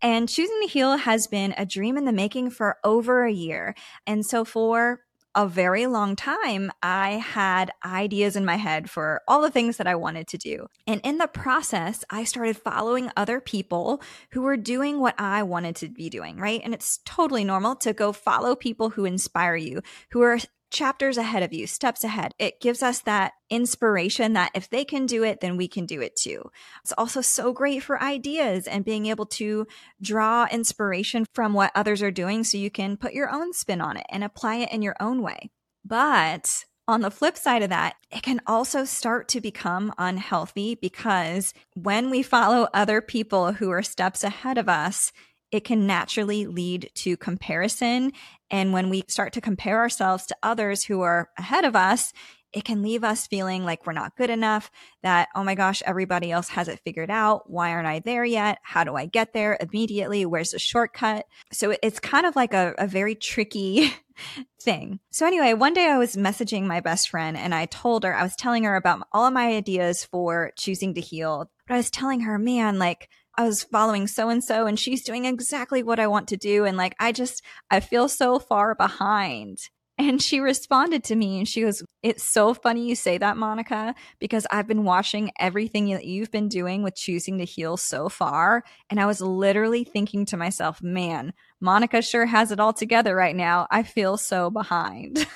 And 0.04 0.30
Choosing 0.30 0.60
to 0.62 0.68
Heal 0.68 0.98
has 0.98 1.26
been 1.26 1.56
a 1.58 1.66
dream 1.66 1.98
in 1.98 2.06
the 2.06 2.14
making 2.14 2.52
for 2.52 2.78
over 2.84 3.26
a 3.26 3.34
year. 3.34 3.74
And 4.06 4.24
so 4.24 4.46
for 4.46 5.00
a 5.36 5.48
very 5.48 5.88
long 5.88 6.16
time, 6.16 6.72
I 6.82 7.12
had 7.12 7.72
ideas 7.84 8.36
in 8.36 8.46
my 8.46 8.56
head 8.56 8.90
for 8.90 9.22
all 9.28 9.42
the 9.42 9.52
things 9.52 9.78
that 9.78 9.88
I 9.88 9.96
wanted 9.96 10.28
to 10.30 10.38
do. 10.38 10.68
And 10.86 11.02
in 11.04 11.18
the 11.18 11.28
process, 11.28 12.04
I 12.10 12.24
started 12.24 12.58
following 12.58 13.12
other 13.18 13.40
people 13.40 14.02
who 14.32 14.42
were 14.42 14.58
doing 14.58 15.00
what 15.00 15.16
I 15.20 15.44
wanted 15.44 15.76
to 15.78 15.90
be 15.90 16.10
doing, 16.10 16.38
right? 16.38 16.62
And 16.64 16.74
it's 16.74 17.00
totally 17.06 17.44
normal 17.44 17.76
to 17.78 17.94
go 17.94 18.12
follow 18.12 18.56
people 18.56 18.92
who 18.92 19.06
inspire 19.06 19.56
you, 19.56 19.82
who 20.12 20.22
are 20.22 20.38
chapters 20.74 21.18
ahead 21.18 21.44
of 21.44 21.54
you, 21.54 21.68
steps 21.68 22.04
ahead. 22.04 22.34
It 22.38 22.60
gives 22.60 22.84
us 22.84 23.00
that 23.02 23.34
inspiration 23.50 24.34
that 24.34 24.52
if 24.54 24.70
they 24.70 24.84
can 24.84 25.06
do 25.06 25.24
it, 25.24 25.40
then 25.40 25.56
we 25.56 25.68
can 25.68 25.86
do 25.86 26.02
it 26.02 26.16
too. 26.16 26.50
It's 26.84 26.94
also 26.98 27.22
so 27.22 27.54
great 27.54 27.84
for 27.84 28.02
ideas 28.02 28.68
and 28.68 28.84
being 28.84 29.06
able 29.06 29.28
to 29.28 29.68
draw 30.02 30.48
inspiration 30.52 31.26
from 31.34 31.54
what 31.54 31.72
others 31.76 32.02
are 32.02 32.12
doing 32.12 32.44
so 32.44 32.58
you 32.58 32.72
can 32.72 32.98
put 32.98 33.14
your 33.14 33.30
own 33.30 33.54
spin 33.54 33.80
on 33.80 33.96
it 33.96 34.06
and 34.10 34.24
apply 34.24 34.56
it 34.58 34.74
in 34.74 34.82
your 34.82 34.96
own 35.00 35.22
way. 35.22 35.52
But 35.86 36.66
on 36.88 37.02
the 37.02 37.12
flip 37.12 37.38
side 37.38 37.64
of 37.64 37.70
that, 37.70 37.96
it 38.12 38.24
can 38.24 38.42
also 38.46 38.84
start 38.84 39.30
to 39.30 39.40
become 39.40 39.94
unhealthy 39.98 40.76
because 40.76 41.54
when 41.76 42.10
we 42.10 42.22
follow 42.24 42.68
other 42.74 43.00
people 43.00 43.54
who 43.54 43.70
are 43.70 43.84
steps 43.84 44.24
ahead 44.24 44.58
of 44.58 44.68
us, 44.68 45.14
it 45.54 45.64
can 45.64 45.86
naturally 45.86 46.48
lead 46.48 46.90
to 46.96 47.16
comparison. 47.16 48.12
And 48.50 48.74
when 48.74 48.90
we 48.90 49.04
start 49.08 49.34
to 49.34 49.42
compare 49.42 49.78
ourselves 49.78 50.26
to 50.26 50.36
others 50.42 50.84
who 50.84 51.02
are 51.02 51.30
ahead 51.38 51.64
of 51.64 51.76
us, 51.76 52.12
it 52.52 52.66
can 52.66 52.82
leave 52.82 53.04
us 53.04 53.28
feeling 53.28 53.64
like 53.64 53.86
we're 53.86 53.94
not 53.94 54.16
good 54.16 54.30
enough, 54.30 54.72
that, 55.02 55.30
oh 55.36 55.44
my 55.44 55.56
gosh, 55.56 55.82
everybody 55.86 56.32
else 56.32 56.50
has 56.50 56.68
it 56.68 56.82
figured 56.84 57.10
out. 57.10 57.50
Why 57.50 57.72
aren't 57.72 57.88
I 57.88 58.00
there 58.00 58.26
yet? 58.26 58.60
How 58.64 58.84
do 58.84 58.96
I 58.96 59.06
get 59.06 59.34
there 59.34 59.58
immediately? 59.60 60.26
Where's 60.26 60.52
the 60.52 60.60
shortcut? 60.60 61.26
So 61.52 61.76
it's 61.82 62.00
kind 62.00 62.26
of 62.26 62.36
like 62.36 62.54
a, 62.54 62.74
a 62.78 62.88
very 62.88 63.16
tricky 63.16 63.94
thing. 64.62 65.00
So 65.12 65.26
anyway, 65.26 65.54
one 65.54 65.74
day 65.74 65.88
I 65.88 65.98
was 65.98 66.16
messaging 66.16 66.66
my 66.66 66.80
best 66.80 67.10
friend 67.10 67.38
and 67.38 67.54
I 67.54 67.66
told 67.68 68.04
her, 68.04 68.16
I 68.16 68.24
was 68.24 68.36
telling 68.36 68.64
her 68.64 68.76
about 68.76 69.08
all 69.12 69.26
of 69.26 69.34
my 69.34 69.56
ideas 69.56 70.04
for 70.04 70.52
choosing 70.58 70.96
to 70.96 71.02
heal, 71.02 71.50
but 71.68 71.74
I 71.76 71.78
was 71.78 71.92
telling 71.92 72.22
her, 72.22 72.40
man, 72.40 72.80
like, 72.80 73.10
I 73.38 73.46
was 73.46 73.64
following 73.64 74.08
so 74.08 74.30
and 74.30 74.44
so 74.44 74.68
and 74.68 74.80
she's 74.80 75.04
doing 75.04 75.26
exactly 75.26 75.84
what 75.84 76.00
I 76.00 76.08
want 76.08 76.28
to 76.30 76.38
do. 76.38 76.66
And 76.66 76.78
like, 76.78 76.96
I 77.00 77.12
just, 77.12 77.42
I 77.70 77.80
feel 77.80 78.08
so 78.08 78.40
far 78.40 78.76
behind. 78.76 79.58
And 79.96 80.20
she 80.20 80.40
responded 80.40 81.04
to 81.04 81.16
me 81.16 81.38
and 81.38 81.48
she 81.48 81.62
goes, 81.62 81.84
It's 82.02 82.24
so 82.24 82.56
funny 82.56 82.90
you 82.90 82.96
say 82.96 83.20
that, 83.20 83.38
Monica, 83.38 83.94
because 84.20 84.48
I've 84.50 84.68
been 84.68 84.86
watching 84.86 85.32
everything 85.40 85.92
that 85.92 86.06
you've 86.06 86.32
been 86.32 86.50
doing 86.50 86.82
with 86.82 86.96
choosing 86.96 87.38
to 87.38 87.46
heal 87.46 87.78
so 87.78 88.10
far. 88.10 88.64
And 88.90 89.00
I 89.00 89.06
was 89.06 89.22
literally 89.22 89.84
thinking 89.84 90.26
to 90.26 90.36
myself, 90.36 90.82
man, 90.82 91.32
Monica 91.62 92.02
sure 92.02 92.26
has 92.26 92.52
it 92.52 92.60
all 92.60 92.74
together 92.74 93.16
right 93.16 93.36
now. 93.36 93.68
I 93.70 93.84
feel 93.84 94.18
so 94.18 94.50
behind. 94.50 95.28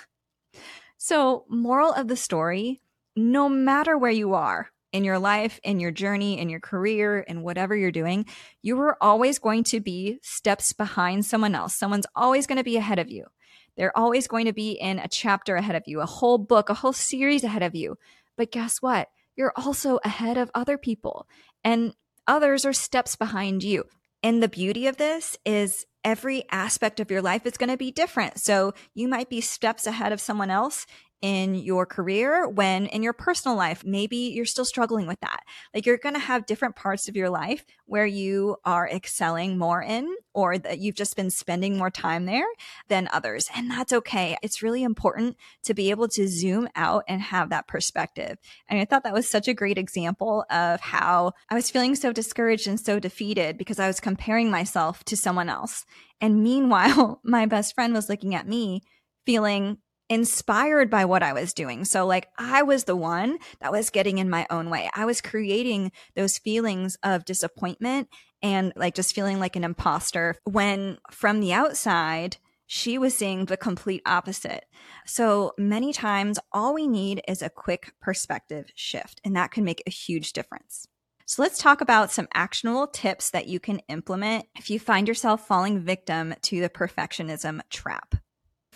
so, 0.97 1.45
moral 1.49 1.93
of 1.93 2.07
the 2.07 2.17
story 2.17 2.81
no 3.17 3.49
matter 3.49 3.97
where 3.97 4.11
you 4.11 4.35
are, 4.35 4.69
in 4.97 5.05
your 5.05 5.19
life, 5.19 5.59
in 5.63 5.79
your 5.79 5.91
journey, 5.91 6.39
in 6.39 6.49
your 6.49 6.59
career, 6.59 7.19
in 7.19 7.43
whatever 7.43 7.75
you're 7.75 7.91
doing, 7.91 8.25
you 8.61 8.77
are 8.81 8.97
always 8.99 9.39
going 9.39 9.63
to 9.63 9.79
be 9.79 10.17
steps 10.21 10.73
behind 10.73 11.25
someone 11.25 11.55
else. 11.55 11.75
Someone's 11.75 12.07
always 12.15 12.47
going 12.47 12.57
to 12.57 12.63
be 12.63 12.75
ahead 12.77 12.99
of 12.99 13.09
you. 13.09 13.25
They're 13.77 13.97
always 13.97 14.27
going 14.27 14.45
to 14.45 14.53
be 14.53 14.71
in 14.71 14.97
a 14.99 15.07
chapter 15.07 15.55
ahead 15.55 15.75
of 15.75 15.83
you, 15.85 16.01
a 16.01 16.05
whole 16.05 16.39
book, 16.39 16.69
a 16.69 16.73
whole 16.73 16.93
series 16.93 17.43
ahead 17.43 17.61
of 17.61 17.75
you. 17.75 17.97
But 18.35 18.51
guess 18.51 18.81
what? 18.81 19.07
You're 19.35 19.53
also 19.55 19.99
ahead 20.03 20.37
of 20.37 20.49
other 20.55 20.79
people, 20.79 21.27
and 21.63 21.93
others 22.25 22.65
are 22.65 22.73
steps 22.73 23.15
behind 23.15 23.63
you. 23.63 23.83
And 24.23 24.41
the 24.41 24.49
beauty 24.49 24.87
of 24.87 24.97
this 24.97 25.37
is 25.45 25.85
every 26.03 26.43
aspect 26.51 26.99
of 26.99 27.11
your 27.11 27.21
life 27.21 27.45
is 27.45 27.57
going 27.57 27.69
to 27.69 27.77
be 27.77 27.91
different. 27.91 28.39
So 28.39 28.73
you 28.95 29.07
might 29.07 29.29
be 29.29 29.41
steps 29.41 29.85
ahead 29.85 30.11
of 30.11 30.19
someone 30.19 30.49
else 30.49 30.87
in 31.21 31.55
your 31.55 31.85
career 31.85 32.47
when 32.47 32.85
in 32.87 33.01
your 33.01 33.13
personal 33.13 33.57
life 33.57 33.83
maybe 33.83 34.17
you're 34.17 34.45
still 34.45 34.65
struggling 34.65 35.07
with 35.07 35.19
that. 35.21 35.41
Like 35.73 35.85
you're 35.85 35.97
going 35.97 36.15
to 36.15 36.19
have 36.19 36.45
different 36.45 36.75
parts 36.75 37.07
of 37.07 37.15
your 37.15 37.29
life 37.29 37.65
where 37.85 38.05
you 38.05 38.57
are 38.65 38.87
excelling 38.87 39.57
more 39.57 39.81
in 39.81 40.13
or 40.33 40.57
that 40.57 40.79
you've 40.79 40.95
just 40.95 41.15
been 41.15 41.31
spending 41.31 41.77
more 41.77 41.89
time 41.89 42.25
there 42.25 42.45
than 42.87 43.09
others 43.11 43.49
and 43.55 43.71
that's 43.71 43.93
okay. 43.93 44.37
It's 44.41 44.61
really 44.61 44.83
important 44.83 45.37
to 45.63 45.73
be 45.73 45.89
able 45.89 46.07
to 46.09 46.27
zoom 46.27 46.69
out 46.75 47.03
and 47.07 47.21
have 47.21 47.49
that 47.49 47.67
perspective 47.67 48.37
and 48.67 48.79
i 48.79 48.85
thought 48.85 49.03
that 49.03 49.13
was 49.13 49.29
such 49.29 49.47
a 49.47 49.53
great 49.53 49.77
example 49.77 50.45
of 50.49 50.79
how 50.79 51.33
i 51.49 51.55
was 51.55 51.69
feeling 51.69 51.95
so 51.95 52.11
discouraged 52.11 52.67
and 52.67 52.79
so 52.79 52.99
defeated 52.99 53.57
because 53.57 53.79
i 53.79 53.87
was 53.87 53.99
comparing 53.99 54.49
myself 54.49 55.03
to 55.03 55.17
someone 55.17 55.49
else 55.49 55.85
and 56.21 56.43
meanwhile 56.43 57.19
my 57.23 57.45
best 57.45 57.75
friend 57.75 57.93
was 57.93 58.09
looking 58.09 58.35
at 58.35 58.47
me 58.47 58.81
feeling 59.25 59.77
inspired 60.09 60.89
by 60.89 61.05
what 61.05 61.23
I 61.23 61.33
was 61.33 61.53
doing. 61.53 61.85
So, 61.85 62.05
like, 62.05 62.27
I 62.37 62.63
was 62.63 62.85
the 62.85 62.95
one 62.95 63.37
that 63.59 63.71
was 63.71 63.89
getting 63.89 64.17
in 64.17 64.29
my 64.29 64.45
own 64.49 64.69
way. 64.69 64.89
I 64.95 65.05
was 65.05 65.21
creating 65.21 65.91
those 66.15 66.37
feelings 66.37 66.97
of 67.03 67.25
disappointment 67.25 68.09
and 68.41 68.71
like 68.75 68.95
just 68.95 69.15
feeling 69.15 69.39
like 69.39 69.55
an 69.55 69.63
imposter 69.63 70.35
when 70.43 70.97
from 71.11 71.39
the 71.39 71.53
outside, 71.53 72.37
she 72.67 72.97
was 72.97 73.15
seeing 73.15 73.45
the 73.45 73.57
complete 73.57 74.01
opposite. 74.05 74.65
So 75.05 75.53
many 75.57 75.93
times, 75.93 76.37
all 76.51 76.73
we 76.73 76.87
need 76.87 77.21
is 77.27 77.41
a 77.41 77.49
quick 77.49 77.93
perspective 78.01 78.65
shift, 78.75 79.21
and 79.23 79.35
that 79.35 79.51
can 79.51 79.63
make 79.63 79.81
a 79.87 79.91
huge 79.91 80.33
difference. 80.33 80.87
So 81.25 81.41
let's 81.41 81.59
talk 81.59 81.81
about 81.81 82.11
some 82.11 82.27
actionable 82.33 82.87
tips 82.87 83.31
that 83.31 83.47
you 83.47 83.59
can 83.59 83.79
implement 83.89 84.45
if 84.55 84.69
you 84.69 84.79
find 84.79 85.07
yourself 85.07 85.45
falling 85.45 85.79
victim 85.79 86.35
to 86.43 86.61
the 86.61 86.69
perfectionism 86.69 87.61
trap. 87.69 88.15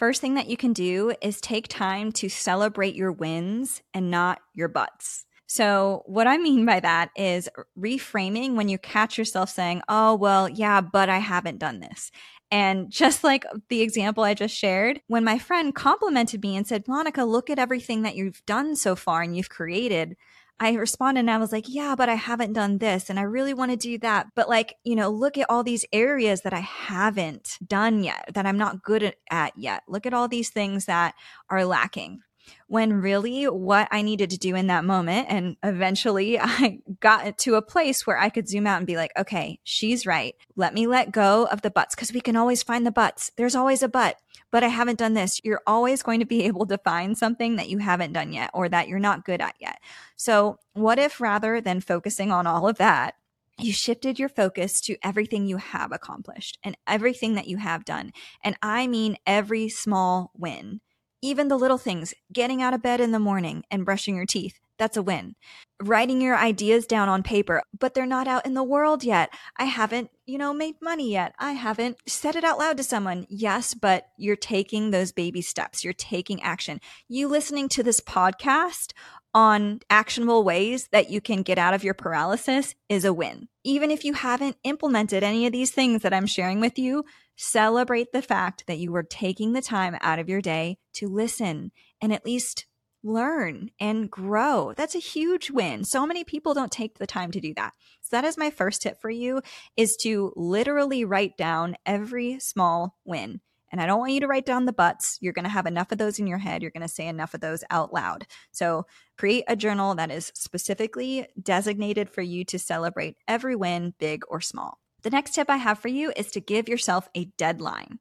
First 0.01 0.19
thing 0.19 0.33
that 0.33 0.49
you 0.49 0.57
can 0.57 0.73
do 0.73 1.13
is 1.21 1.39
take 1.39 1.67
time 1.67 2.11
to 2.13 2.27
celebrate 2.27 2.95
your 2.95 3.11
wins 3.11 3.83
and 3.93 4.09
not 4.09 4.39
your 4.55 4.67
buts. 4.67 5.25
So, 5.45 6.01
what 6.07 6.25
I 6.25 6.39
mean 6.39 6.65
by 6.65 6.79
that 6.79 7.11
is 7.15 7.47
reframing 7.77 8.55
when 8.55 8.67
you 8.67 8.79
catch 8.79 9.19
yourself 9.19 9.51
saying, 9.51 9.83
Oh, 9.87 10.15
well, 10.15 10.49
yeah, 10.49 10.81
but 10.81 11.09
I 11.09 11.19
haven't 11.19 11.59
done 11.59 11.81
this. 11.81 12.09
And 12.49 12.89
just 12.89 13.23
like 13.23 13.45
the 13.69 13.81
example 13.81 14.23
I 14.23 14.33
just 14.33 14.55
shared, 14.55 15.01
when 15.05 15.23
my 15.23 15.37
friend 15.37 15.75
complimented 15.75 16.41
me 16.41 16.57
and 16.57 16.65
said, 16.65 16.87
Monica, 16.87 17.23
look 17.23 17.51
at 17.51 17.59
everything 17.59 18.01
that 18.01 18.15
you've 18.15 18.43
done 18.47 18.75
so 18.75 18.95
far 18.95 19.21
and 19.21 19.37
you've 19.37 19.49
created, 19.49 20.17
I 20.61 20.73
responded 20.73 21.21
and 21.21 21.31
I 21.31 21.39
was 21.39 21.51
like, 21.51 21.65
yeah, 21.67 21.95
but 21.97 22.07
I 22.07 22.13
haven't 22.13 22.53
done 22.53 22.77
this 22.77 23.09
and 23.09 23.19
I 23.19 23.23
really 23.23 23.55
want 23.55 23.71
to 23.71 23.77
do 23.77 23.97
that. 23.97 24.27
But 24.35 24.47
like, 24.47 24.75
you 24.83 24.95
know, 24.95 25.09
look 25.09 25.35
at 25.39 25.49
all 25.49 25.63
these 25.63 25.87
areas 25.91 26.41
that 26.41 26.53
I 26.53 26.59
haven't 26.59 27.57
done 27.65 28.03
yet, 28.03 28.29
that 28.35 28.45
I'm 28.45 28.59
not 28.59 28.83
good 28.83 29.15
at 29.31 29.57
yet. 29.57 29.81
Look 29.87 30.05
at 30.05 30.13
all 30.13 30.27
these 30.27 30.51
things 30.51 30.85
that 30.85 31.15
are 31.49 31.65
lacking. 31.65 32.21
When 32.67 32.93
really 32.93 33.45
what 33.45 33.87
I 33.91 34.01
needed 34.01 34.29
to 34.31 34.37
do 34.37 34.55
in 34.55 34.67
that 34.67 34.85
moment. 34.85 35.27
And 35.29 35.57
eventually 35.63 36.39
I 36.41 36.79
got 36.99 37.37
to 37.39 37.55
a 37.55 37.61
place 37.61 38.05
where 38.05 38.17
I 38.17 38.29
could 38.29 38.47
zoom 38.47 38.67
out 38.67 38.77
and 38.77 38.87
be 38.87 38.95
like, 38.95 39.11
okay, 39.17 39.59
she's 39.63 40.05
right. 40.05 40.35
Let 40.55 40.73
me 40.73 40.87
let 40.87 41.11
go 41.11 41.45
of 41.45 41.61
the 41.61 41.71
buts 41.71 41.95
because 41.95 42.13
we 42.13 42.21
can 42.21 42.35
always 42.35 42.63
find 42.63 42.85
the 42.85 42.91
buts. 42.91 43.31
There's 43.35 43.55
always 43.55 43.83
a 43.83 43.89
but, 43.89 44.17
but 44.51 44.63
I 44.63 44.67
haven't 44.67 44.99
done 44.99 45.13
this. 45.13 45.41
You're 45.43 45.61
always 45.65 46.03
going 46.03 46.19
to 46.19 46.25
be 46.25 46.43
able 46.45 46.65
to 46.67 46.77
find 46.77 47.17
something 47.17 47.55
that 47.55 47.69
you 47.69 47.79
haven't 47.79 48.13
done 48.13 48.33
yet 48.33 48.51
or 48.53 48.69
that 48.69 48.87
you're 48.87 48.99
not 48.99 49.25
good 49.25 49.41
at 49.41 49.55
yet. 49.59 49.79
So, 50.15 50.57
what 50.73 50.99
if 50.99 51.19
rather 51.19 51.59
than 51.59 51.81
focusing 51.81 52.31
on 52.31 52.47
all 52.47 52.67
of 52.67 52.77
that, 52.77 53.15
you 53.63 53.73
shifted 53.73 54.17
your 54.17 54.29
focus 54.29 54.81
to 54.81 54.97
everything 55.03 55.45
you 55.45 55.57
have 55.57 55.91
accomplished 55.91 56.57
and 56.63 56.77
everything 56.87 57.35
that 57.35 57.47
you 57.47 57.57
have 57.57 57.85
done. 57.85 58.11
And 58.43 58.57
I 58.61 58.87
mean 58.87 59.17
every 59.25 59.69
small 59.69 60.31
win. 60.35 60.81
Even 61.21 61.49
the 61.49 61.57
little 61.57 61.77
things, 61.77 62.13
getting 62.33 62.61
out 62.61 62.73
of 62.73 62.81
bed 62.81 62.99
in 62.99 63.11
the 63.11 63.19
morning 63.19 63.63
and 63.69 63.85
brushing 63.85 64.15
your 64.15 64.25
teeth, 64.25 64.59
that's 64.79 64.97
a 64.97 65.03
win. 65.03 65.35
Writing 65.79 66.19
your 66.19 66.35
ideas 66.35 66.87
down 66.87 67.07
on 67.07 67.21
paper, 67.21 67.61
but 67.77 67.93
they're 67.93 68.07
not 68.07 68.27
out 68.27 68.47
in 68.47 68.55
the 68.55 68.63
world 68.63 69.03
yet. 69.03 69.31
I 69.55 69.65
haven't, 69.65 70.09
you 70.25 70.39
know, 70.39 70.53
made 70.53 70.81
money 70.81 71.11
yet. 71.11 71.35
I 71.37 71.51
haven't 71.51 71.97
said 72.07 72.35
it 72.35 72.43
out 72.43 72.57
loud 72.57 72.77
to 72.77 72.83
someone. 72.83 73.27
Yes, 73.29 73.75
but 73.75 74.07
you're 74.17 74.35
taking 74.35 74.89
those 74.89 75.11
baby 75.11 75.43
steps. 75.43 75.83
You're 75.83 75.93
taking 75.93 76.41
action. 76.41 76.81
You 77.07 77.27
listening 77.27 77.69
to 77.69 77.83
this 77.83 77.99
podcast 77.99 78.93
on 79.33 79.79
actionable 79.89 80.43
ways 80.43 80.89
that 80.91 81.09
you 81.09 81.21
can 81.21 81.41
get 81.41 81.57
out 81.57 81.73
of 81.73 81.83
your 81.83 81.93
paralysis 81.93 82.75
is 82.89 83.05
a 83.05 83.13
win. 83.13 83.47
Even 83.63 83.91
if 83.91 84.03
you 84.03 84.13
haven't 84.13 84.57
implemented 84.63 85.23
any 85.23 85.45
of 85.45 85.51
these 85.51 85.71
things 85.71 86.01
that 86.01 86.13
I'm 86.13 86.25
sharing 86.25 86.59
with 86.59 86.77
you, 86.77 87.05
celebrate 87.35 88.11
the 88.11 88.21
fact 88.21 88.65
that 88.67 88.77
you 88.77 88.91
were 88.91 89.03
taking 89.03 89.53
the 89.53 89.61
time 89.61 89.97
out 90.01 90.19
of 90.19 90.29
your 90.29 90.41
day 90.41 90.77
to 90.93 91.07
listen 91.07 91.71
and 92.01 92.13
at 92.13 92.25
least 92.25 92.65
learn 93.03 93.71
and 93.79 94.11
grow. 94.11 94.73
That's 94.75 94.95
a 94.95 94.99
huge 94.99 95.49
win. 95.49 95.83
So 95.85 96.05
many 96.05 96.23
people 96.23 96.53
don't 96.53 96.71
take 96.71 96.97
the 96.97 97.07
time 97.07 97.31
to 97.31 97.39
do 97.39 97.53
that. 97.55 97.73
So 98.01 98.15
that 98.15 98.25
is 98.25 98.37
my 98.37 98.51
first 98.51 98.81
tip 98.81 99.01
for 99.01 99.09
you 99.09 99.41
is 99.75 99.95
to 100.01 100.33
literally 100.35 101.05
write 101.05 101.37
down 101.37 101.77
every 101.85 102.39
small 102.39 102.97
win. 103.05 103.41
And 103.71 103.81
I 103.81 103.85
don't 103.85 103.99
want 103.99 104.11
you 104.11 104.19
to 104.19 104.27
write 104.27 104.45
down 104.45 104.65
the 104.65 104.73
buts. 104.73 105.17
You're 105.21 105.33
going 105.33 105.45
to 105.45 105.49
have 105.49 105.65
enough 105.65 105.91
of 105.91 105.97
those 105.97 106.19
in 106.19 106.27
your 106.27 106.37
head. 106.37 106.61
You're 106.61 106.71
going 106.71 106.81
to 106.81 106.87
say 106.87 107.07
enough 107.07 107.33
of 107.33 107.41
those 107.41 107.63
out 107.69 107.93
loud. 107.93 108.27
So 108.51 108.85
create 109.17 109.45
a 109.47 109.55
journal 109.55 109.95
that 109.95 110.11
is 110.11 110.31
specifically 110.35 111.27
designated 111.41 112.09
for 112.09 112.21
you 112.21 112.43
to 112.45 112.59
celebrate 112.59 113.17
every 113.27 113.55
win, 113.55 113.93
big 113.97 114.23
or 114.27 114.41
small. 114.41 114.79
The 115.03 115.09
next 115.09 115.33
tip 115.33 115.49
I 115.49 115.57
have 115.57 115.79
for 115.79 115.87
you 115.87 116.11
is 116.15 116.31
to 116.31 116.41
give 116.41 116.69
yourself 116.69 117.09
a 117.15 117.25
deadline 117.37 117.99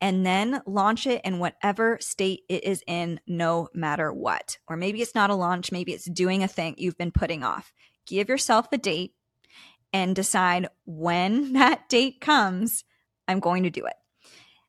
and 0.00 0.26
then 0.26 0.60
launch 0.66 1.06
it 1.06 1.20
in 1.24 1.38
whatever 1.38 1.98
state 2.00 2.42
it 2.48 2.64
is 2.64 2.82
in, 2.86 3.20
no 3.26 3.68
matter 3.72 4.12
what. 4.12 4.58
Or 4.66 4.76
maybe 4.76 5.00
it's 5.00 5.14
not 5.14 5.30
a 5.30 5.34
launch, 5.34 5.72
maybe 5.72 5.92
it's 5.92 6.04
doing 6.04 6.42
a 6.42 6.48
thing 6.48 6.74
you've 6.76 6.98
been 6.98 7.12
putting 7.12 7.44
off. 7.44 7.72
Give 8.06 8.28
yourself 8.28 8.66
a 8.72 8.78
date 8.78 9.14
and 9.92 10.16
decide 10.16 10.68
when 10.84 11.52
that 11.54 11.88
date 11.88 12.20
comes, 12.20 12.84
I'm 13.28 13.40
going 13.40 13.62
to 13.62 13.70
do 13.70 13.86
it. 13.86 13.94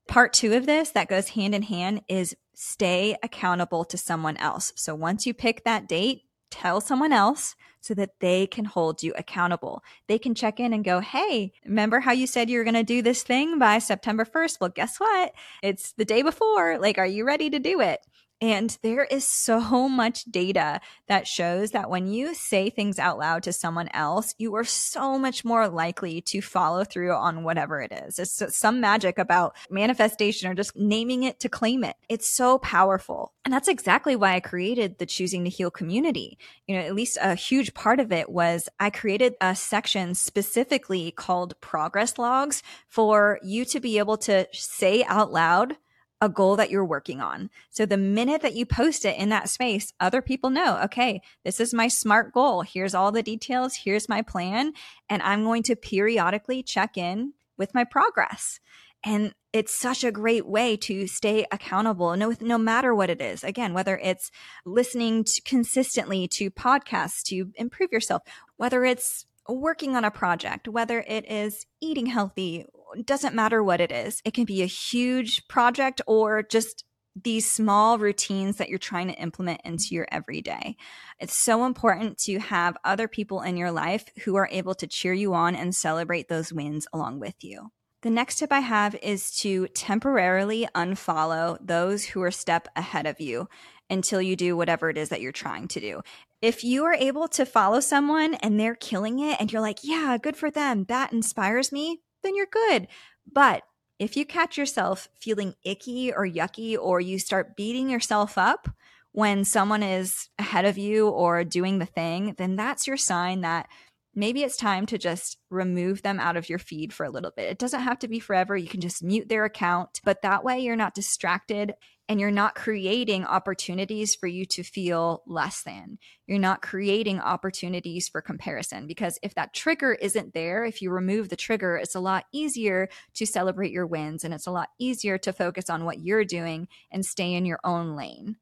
Part 0.08 0.34
two 0.34 0.54
of 0.54 0.66
this 0.66 0.92
that 0.92 1.10
goes 1.10 1.30
hand 1.30 1.56
in 1.56 1.64
hand 1.64 2.02
is 2.08 2.36
stay 2.54 3.18
accountable 3.24 3.84
to 3.86 3.98
someone 3.98 4.38
else. 4.38 4.72
So 4.76 4.96
once 4.96 5.26
you 5.26 5.34
pick 5.34 5.64
that 5.64 5.88
date, 5.88 6.24
tell 6.52 6.80
someone 6.80 7.12
else 7.12 7.56
so 7.82 7.94
that 7.94 8.20
they 8.20 8.48
can 8.48 8.66
hold 8.66 9.04
you 9.04 9.14
accountable. 9.18 9.84
They 10.08 10.18
can 10.18 10.34
check 10.34 10.60
in 10.60 10.74
and 10.74 10.84
go, 10.84 11.02
Hey, 11.02 11.52
remember 11.66 12.00
how 12.00 12.14
you 12.14 12.28
said 12.28 12.50
you 12.50 12.58
were 12.58 12.64
going 12.64 12.76
to 12.76 12.84
do 12.84 13.02
this 13.02 13.24
thing 13.24 13.60
by 13.60 13.80
September 13.80 14.26
1st? 14.26 14.60
Well, 14.60 14.70
guess 14.70 15.00
what? 15.00 15.34
It's 15.62 15.92
the 15.94 16.06
day 16.06 16.22
before. 16.22 16.80
Like, 16.80 16.98
are 16.98 17.06
you 17.06 17.26
ready 17.26 17.50
to 17.50 17.60
do 17.60 17.82
it? 17.82 18.00
And 18.42 18.78
there 18.82 19.04
is 19.06 19.26
so 19.26 19.88
much 19.90 20.26
data 20.26 20.82
that 21.08 21.28
shows 21.28 21.72
that 21.72 21.90
when 21.90 22.08
you 22.08 22.34
say 22.34 22.70
things 22.70 23.00
out 23.00 23.18
loud 23.18 23.44
to 23.44 23.54
someone 23.54 23.90
else, 23.94 24.36
you 24.38 24.56
are 24.56 24.64
so 24.64 25.18
much 25.18 25.46
more 25.46 25.68
likely 25.68 26.22
to 26.22 26.42
follow 26.42 26.84
through 26.84 27.14
on 27.14 27.44
whatever 27.44 27.82
it 27.82 27.92
is. 27.92 28.20
It's 28.20 28.56
some 28.56 28.82
magic 28.82 29.18
about 29.18 29.56
manifestation 29.70 30.50
or 30.50 30.54
just 30.54 30.76
naming 30.76 31.24
it 31.24 31.40
to 31.42 31.50
claim 31.50 31.84
it. 31.84 31.96
It's 32.10 32.28
so 32.28 32.58
powerful. 32.60 33.34
And 33.44 33.54
that's 33.54 33.68
exactly 33.68 34.16
why 34.16 34.36
I 34.36 34.40
created 34.40 34.98
the 34.98 35.06
Choosing 35.06 35.44
to 35.44 35.50
Heal 35.50 35.72
community. 35.72 36.38
You 36.68 36.76
know, 36.76 36.82
at 36.82 36.96
least 36.96 37.18
a 37.22 37.36
huge 37.36 37.74
part 37.74 38.00
of 38.00 38.12
it 38.12 38.30
was 38.30 38.68
I 38.80 38.90
created 38.90 39.36
a 39.40 39.56
section 39.56 40.16
specifically 40.16 41.12
called 41.12 41.60
progress 41.62 42.18
logs 42.18 42.64
for 42.88 43.40
you 43.44 43.66
to 43.66 43.80
be 43.80 43.98
able 43.98 44.18
to 44.18 44.48
say 44.52 45.04
out 45.06 45.32
loud 45.32 45.78
a 46.26 46.30
goal 46.30 46.56
that 46.58 46.70
you're 46.70 46.84
working 46.84 47.22
on. 47.22 47.50
So 47.70 47.86
the 47.86 47.98
minute 47.98 48.42
that 48.42 48.56
you 48.56 48.66
post 48.66 49.06
it 49.06 49.18
in 49.18 49.30
that 49.30 49.48
space, 49.48 49.94
other 50.00 50.22
people 50.22 50.50
know, 50.50 50.80
okay, 50.84 51.22
this 51.46 51.60
is 51.60 51.74
my 51.74 51.88
smart 51.88 52.34
goal. 52.34 52.62
Here's 52.62 52.96
all 52.96 53.12
the 53.12 53.24
details. 53.24 53.76
Here's 53.76 54.10
my 54.10 54.22
plan. 54.22 54.74
And 55.08 55.22
I'm 55.22 55.44
going 55.44 55.64
to 55.64 55.76
periodically 55.76 56.64
check 56.64 56.98
in 56.98 57.34
with 57.58 57.74
my 57.74 57.84
progress. 57.84 58.60
And 59.06 59.34
it's 59.54 59.74
such 59.74 60.04
a 60.04 60.12
great 60.12 60.48
way 60.48 60.76
to 60.78 61.06
stay 61.06 61.46
accountable 61.52 62.18
no, 62.18 62.34
no 62.42 62.58
matter 62.58 62.94
what 62.94 63.12
it 63.12 63.22
is. 63.22 63.44
Again, 63.44 63.74
whether 63.74 63.98
it's 64.00 64.32
listening 64.66 65.24
to 65.26 65.42
consistently 65.44 66.28
to 66.30 66.50
podcasts 66.50 67.22
to 67.26 67.52
improve 67.56 67.92
yourself, 67.92 68.24
whether 68.58 68.84
it's 68.84 69.28
working 69.48 69.96
on 69.96 70.04
a 70.04 70.12
project, 70.12 70.68
whether 70.68 71.02
it 71.08 71.30
is 71.30 71.68
eating 71.80 72.08
healthy, 72.08 72.66
doesn't 73.04 73.36
matter 73.36 73.64
what 73.64 73.82
it 73.82 73.92
is. 73.92 74.22
It 74.26 74.34
can 74.34 74.46
be 74.46 74.62
a 74.62 74.68
huge 74.68 75.48
project 75.48 76.02
or 76.08 76.44
just 76.44 76.84
these 77.16 77.50
small 77.50 77.98
routines 77.98 78.58
that 78.58 78.68
you're 78.68 78.78
trying 78.78 79.08
to 79.08 79.14
implement 79.14 79.62
into 79.64 79.96
your 79.96 80.08
everyday. 80.12 80.76
It's 81.20 81.38
so 81.38 81.66
important 81.66 82.18
to 82.20 82.40
have 82.40 82.78
other 82.84 83.08
people 83.08 83.42
in 83.42 83.56
your 83.56 83.72
life 83.72 84.10
who 84.26 84.36
are 84.36 84.50
able 84.52 84.76
to 84.76 84.88
cheer 84.88 85.14
you 85.14 85.34
on 85.34 85.56
and 85.56 85.74
celebrate 85.74 86.28
those 86.28 86.52
wins 86.52 86.88
along 86.92 87.20
with 87.20 87.36
you. 87.42 87.72
The 88.02 88.10
next 88.12 88.38
tip 88.38 88.52
I 88.52 88.60
have 88.60 88.96
is 89.02 89.32
to 89.38 89.68
temporarily 89.70 90.68
unfollow 90.76 91.58
those 91.60 92.06
who 92.06 92.22
are 92.22 92.32
step 92.32 92.68
ahead 92.76 93.08
of 93.08 93.20
you 93.22 93.48
until 93.90 94.22
you 94.22 94.36
do 94.36 94.58
whatever 94.58 94.90
it 94.90 94.98
is 94.98 95.10
that 95.10 95.22
you're 95.22 95.32
trying 95.32 95.68
to 95.70 95.80
do. 95.80 96.02
If 96.42 96.64
you 96.64 96.86
are 96.86 96.94
able 96.94 97.28
to 97.30 97.46
follow 97.46 97.80
someone 97.80 98.36
and 98.36 98.60
they're 98.60 98.76
killing 98.76 99.20
it 99.20 99.38
and 99.40 99.52
you're 99.52 99.62
like, 99.62 99.80
yeah, 99.84 100.18
good 100.22 100.36
for 100.36 100.52
them, 100.52 100.84
that 100.86 101.14
inspires 101.14 101.72
me, 101.72 102.02
then 102.26 102.36
you're 102.36 102.48
good. 102.52 102.88
But 103.32 103.64
if 104.00 104.18
you 104.18 104.26
catch 104.26 104.58
yourself 104.58 105.08
feeling 105.20 105.56
icky 105.64 106.12
or 106.12 106.28
yucky, 106.28 106.78
or 106.78 107.00
you 107.00 107.20
start 107.20 107.56
beating 107.56 107.90
yourself 107.90 108.38
up 108.38 108.68
when 109.14 109.46
someone 109.46 109.84
is 109.84 110.30
ahead 110.38 110.66
of 110.66 110.78
you 110.78 111.08
or 111.08 111.46
doing 111.46 111.80
the 111.80 111.86
thing, 111.86 112.36
then 112.38 112.58
that's 112.58 112.88
your 112.88 112.98
sign 112.98 113.42
that 113.42 113.70
maybe 114.14 114.44
it's 114.44 114.58
time 114.58 114.86
to 114.88 114.98
just 114.98 115.38
remove 115.50 116.02
them 116.02 116.20
out 116.20 116.36
of 116.36 116.50
your 116.50 116.60
feed 116.60 116.92
for 116.92 117.06
a 117.06 117.10
little 117.10 117.32
bit. 117.36 117.50
It 117.50 117.60
doesn't 117.60 117.82
have 117.82 118.00
to 118.00 118.08
be 118.08 118.20
forever. 118.20 118.58
You 118.58 118.68
can 118.68 118.82
just 118.82 119.04
mute 119.04 119.30
their 119.30 119.46
account, 119.46 120.02
but 120.04 120.22
that 120.22 120.44
way 120.44 120.60
you're 120.60 120.76
not 120.76 120.96
distracted 120.96 121.74
and 122.08 122.20
you're 122.20 122.32
not 122.32 122.56
creating 122.56 123.26
opportunities 123.26 124.16
for 124.16 124.28
you 124.28 124.46
to 124.46 124.64
feel 124.64 125.24
less 125.26 125.64
than. 125.64 125.98
You're 126.28 126.40
not 126.40 126.62
creating 126.62 127.20
opportunities 127.20 128.08
for 128.08 128.22
comparison 128.22 128.88
because 128.88 129.18
if 129.24 129.34
that 129.36 129.54
trigger 129.54 129.94
isn't 129.94 130.34
there, 130.34 130.66
if 130.66 130.82
you 130.82 130.92
remove 130.92 131.30
the 131.30 131.36
trigger, 131.36 131.78
it's 131.78 131.96
a 131.96 132.00
lot 132.00 132.26
easier 132.32 132.90
to 133.16 133.26
celebrate 133.26 133.72
your 133.72 133.88
wins 133.88 134.24
and 134.24 134.34
it's 134.34 134.48
a 134.48 134.52
lot 134.52 134.70
easier 134.80 135.18
to 135.20 135.34
focus 135.34 135.70
on 135.70 135.86
what 135.86 136.00
you're 136.00 136.26
doing 136.26 136.68
and 136.92 137.06
stay 137.06 137.34
in 137.34 137.46
your 137.46 137.60
own 137.64 137.96
lane. 137.96 138.38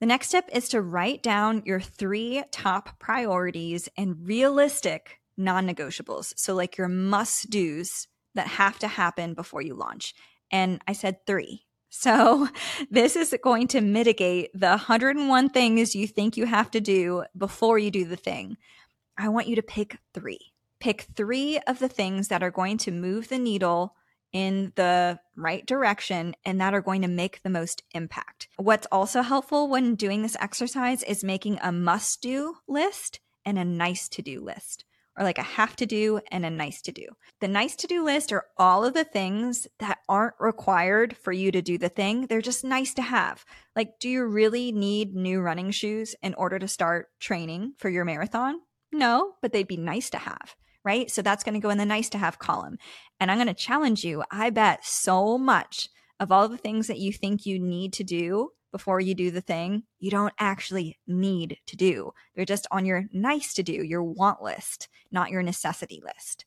The 0.00 0.06
next 0.06 0.28
step 0.28 0.48
is 0.52 0.68
to 0.68 0.80
write 0.80 1.22
down 1.22 1.62
your 1.64 1.80
three 1.80 2.44
top 2.52 2.98
priorities 3.00 3.88
and 3.96 4.26
realistic 4.26 5.18
non 5.36 5.66
negotiables. 5.66 6.34
So, 6.36 6.54
like 6.54 6.76
your 6.76 6.88
must 6.88 7.50
do's 7.50 8.06
that 8.34 8.46
have 8.46 8.78
to 8.80 8.88
happen 8.88 9.34
before 9.34 9.62
you 9.62 9.74
launch. 9.74 10.14
And 10.52 10.80
I 10.86 10.92
said 10.92 11.26
three. 11.26 11.67
So, 12.00 12.48
this 12.92 13.16
is 13.16 13.34
going 13.42 13.66
to 13.68 13.80
mitigate 13.80 14.50
the 14.54 14.68
101 14.68 15.48
things 15.48 15.96
you 15.96 16.06
think 16.06 16.36
you 16.36 16.46
have 16.46 16.70
to 16.70 16.80
do 16.80 17.24
before 17.36 17.76
you 17.76 17.90
do 17.90 18.04
the 18.04 18.14
thing. 18.14 18.56
I 19.16 19.30
want 19.30 19.48
you 19.48 19.56
to 19.56 19.62
pick 19.62 19.98
three. 20.14 20.52
Pick 20.78 21.08
three 21.16 21.58
of 21.66 21.80
the 21.80 21.88
things 21.88 22.28
that 22.28 22.40
are 22.40 22.52
going 22.52 22.78
to 22.78 22.92
move 22.92 23.28
the 23.28 23.38
needle 23.38 23.96
in 24.32 24.72
the 24.76 25.18
right 25.34 25.66
direction 25.66 26.36
and 26.44 26.60
that 26.60 26.72
are 26.72 26.80
going 26.80 27.02
to 27.02 27.08
make 27.08 27.42
the 27.42 27.50
most 27.50 27.82
impact. 27.90 28.46
What's 28.58 28.86
also 28.92 29.22
helpful 29.22 29.68
when 29.68 29.96
doing 29.96 30.22
this 30.22 30.36
exercise 30.38 31.02
is 31.02 31.24
making 31.24 31.58
a 31.60 31.72
must 31.72 32.22
do 32.22 32.58
list 32.68 33.18
and 33.44 33.58
a 33.58 33.64
nice 33.64 34.08
to 34.10 34.22
do 34.22 34.40
list, 34.40 34.84
or 35.18 35.24
like 35.24 35.38
a 35.38 35.42
have 35.42 35.74
to 35.76 35.86
do 35.86 36.20
and 36.30 36.46
a 36.46 36.50
nice 36.50 36.80
to 36.82 36.92
do. 36.92 37.06
The 37.40 37.48
nice 37.48 37.74
to 37.76 37.86
do 37.86 38.04
list 38.04 38.32
are 38.32 38.46
all 38.56 38.84
of 38.84 38.94
the 38.94 39.04
things 39.04 39.66
that 39.78 39.98
aren't 40.08 40.34
required 40.38 41.16
for 41.16 41.32
you 41.32 41.50
to 41.52 41.60
do 41.60 41.76
the 41.76 41.88
thing, 41.88 42.26
they're 42.26 42.40
just 42.40 42.64
nice 42.64 42.94
to 42.94 43.02
have. 43.02 43.44
Like, 43.74 43.98
do 43.98 44.08
you 44.08 44.24
really 44.24 44.72
need 44.72 45.14
new 45.14 45.40
running 45.40 45.70
shoes 45.70 46.14
in 46.22 46.34
order 46.34 46.58
to 46.58 46.68
start 46.68 47.08
training 47.20 47.74
for 47.78 47.88
your 47.88 48.04
marathon? 48.04 48.60
No, 48.92 49.34
but 49.42 49.52
they'd 49.52 49.68
be 49.68 49.76
nice 49.76 50.10
to 50.10 50.18
have 50.18 50.54
right? 50.84 51.10
So 51.10 51.20
that's 51.20 51.44
going 51.44 51.52
to 51.52 51.60
go 51.60 51.68
in 51.68 51.76
the 51.76 51.84
nice 51.84 52.08
to 52.10 52.18
have 52.18 52.38
column. 52.38 52.78
And 53.20 53.30
I'm 53.30 53.36
going 53.36 53.48
to 53.48 53.52
challenge 53.52 54.04
you. 54.04 54.24
I 54.30 54.48
bet 54.48 54.86
so 54.86 55.36
much 55.36 55.90
of 56.18 56.32
all 56.32 56.48
the 56.48 56.56
things 56.56 56.86
that 56.86 56.98
you 56.98 57.12
think 57.12 57.44
you 57.44 57.58
need 57.58 57.92
to 57.94 58.04
do 58.04 58.52
before 58.70 59.00
you 59.00 59.14
do 59.14 59.30
the 59.30 59.40
thing 59.40 59.84
you 59.98 60.10
don't 60.10 60.34
actually 60.38 60.98
need 61.06 61.58
to 61.66 61.76
do. 61.76 62.12
They're 62.34 62.44
just 62.44 62.66
on 62.70 62.86
your 62.86 63.04
nice 63.12 63.54
to 63.54 63.62
do, 63.62 63.72
your 63.72 64.02
want 64.02 64.42
list, 64.42 64.88
not 65.10 65.30
your 65.30 65.42
necessity 65.42 66.02
list. 66.04 66.44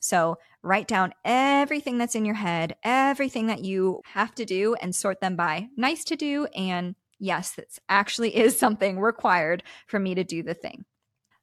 So 0.00 0.38
write 0.62 0.88
down 0.88 1.12
everything 1.24 1.98
that's 1.98 2.14
in 2.14 2.24
your 2.24 2.34
head, 2.34 2.76
everything 2.82 3.46
that 3.48 3.64
you 3.64 4.00
have 4.06 4.34
to 4.36 4.44
do, 4.44 4.74
and 4.74 4.94
sort 4.94 5.20
them 5.20 5.36
by 5.36 5.68
nice 5.76 6.04
to 6.04 6.16
do 6.16 6.46
and 6.56 6.94
yes, 7.20 7.52
this 7.52 7.78
actually 7.88 8.36
is 8.36 8.58
something 8.58 8.98
required 8.98 9.62
for 9.86 10.00
me 10.00 10.14
to 10.14 10.24
do 10.24 10.42
the 10.42 10.54
thing. 10.54 10.84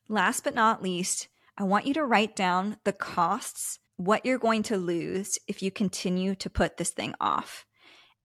Last 0.10 0.44
but 0.44 0.56
not 0.56 0.82
least, 0.82 1.28
I 1.58 1.64
want 1.64 1.86
you 1.86 1.94
to 1.96 2.06
write 2.06 2.36
down 2.36 2.78
the 2.84 2.94
costs, 2.94 3.80
what 3.96 4.26
you're 4.26 4.38
going 4.38 4.64
to 4.64 4.78
lose 4.78 5.40
if 5.48 5.62
you 5.62 5.72
continue 5.72 6.36
to 6.36 6.50
put 6.50 6.78
this 6.78 6.92
thing 6.92 7.14
off. 7.20 7.67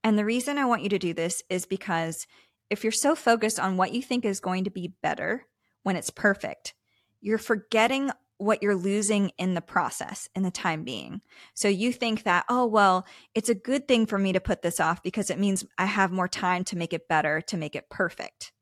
And 0.03 0.17
the 0.17 0.25
reason 0.25 0.57
I 0.57 0.65
want 0.65 0.83
you 0.83 0.89
to 0.89 0.99
do 0.99 1.13
this 1.13 1.43
is 1.49 1.65
because 1.65 2.27
if 2.69 2.83
you're 2.83 2.91
so 2.91 3.15
focused 3.15 3.59
on 3.59 3.77
what 3.77 3.93
you 3.93 4.01
think 4.01 4.25
is 4.25 4.39
going 4.39 4.63
to 4.63 4.71
be 4.71 4.93
better 5.01 5.45
when 5.83 5.95
it's 5.95 6.09
perfect, 6.09 6.73
you're 7.21 7.37
forgetting 7.37 8.11
what 8.37 8.63
you're 8.63 8.75
losing 8.75 9.31
in 9.37 9.53
the 9.53 9.61
process 9.61 10.27
in 10.35 10.43
the 10.43 10.51
time 10.51 10.83
being. 10.83 11.21
So 11.53 11.67
you 11.67 11.93
think 11.93 12.23
that, 12.23 12.45
oh, 12.49 12.65
well, 12.65 13.05
it's 13.35 13.49
a 13.49 13.55
good 13.55 13.87
thing 13.87 14.05
for 14.05 14.17
me 14.17 14.33
to 14.33 14.39
put 14.39 14.61
this 14.61 14.79
off 14.79 15.03
because 15.03 15.29
it 15.29 15.39
means 15.39 15.65
I 15.77 15.85
have 15.85 16.11
more 16.11 16.27
time 16.27 16.63
to 16.65 16.77
make 16.77 16.93
it 16.93 17.07
better, 17.07 17.41
to 17.41 17.57
make 17.57 17.75
it 17.75 17.89
perfect. 17.89 18.52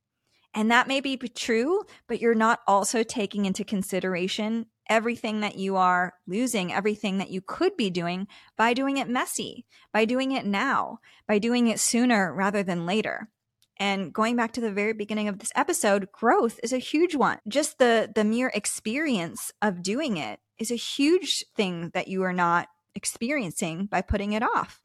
And 0.53 0.70
that 0.70 0.88
may 0.88 1.00
be 1.00 1.17
true, 1.17 1.84
but 2.08 2.20
you're 2.20 2.36
not 2.36 2.60
also 2.67 3.03
taking 3.03 3.46
into 3.46 3.63
consideration 3.63 4.65
everything 4.89 5.39
that 5.39 5.58
you 5.58 5.77
are 5.77 6.13
losing, 6.27 6.74
everything 6.74 7.17
that 7.20 7.29
you 7.29 7.39
could 7.39 7.77
be 7.77 7.89
doing 7.89 8.27
by 8.58 8.74
doing 8.74 8.98
it 8.98 9.08
messy, 9.08 9.65
by 9.93 10.03
doing 10.03 10.34
it 10.34 10.46
now, 10.46 11.00
by 11.27 11.39
doing 11.39 11.67
it 11.67 11.79
sooner 11.79 12.34
rather 12.34 12.63
than 12.63 12.86
later. 12.86 13.29
And 13.77 14.13
going 14.13 14.36
back 14.36 14.51
to 14.53 14.62
the 14.62 14.72
very 14.72 14.93
beginning 14.93 15.29
of 15.29 15.39
this 15.39 15.51
episode, 15.55 16.12
growth 16.12 16.60
is 16.62 16.74
a 16.74 16.77
huge 16.77 17.15
one. 17.15 17.39
Just 17.48 17.79
the 17.79 18.12
the 18.13 18.25
mere 18.25 18.51
experience 18.53 19.51
of 19.62 19.81
doing 19.81 20.17
it 20.17 20.39
is 20.60 20.70
a 20.70 20.75
huge 20.75 21.46
thing 21.55 21.89
that 21.93 22.08
you 22.08 22.24
are 22.24 22.34
not 22.34 22.67
experiencing 22.93 23.86
by 23.86 24.01
putting 24.01 24.34
it 24.34 24.43
off 24.43 24.81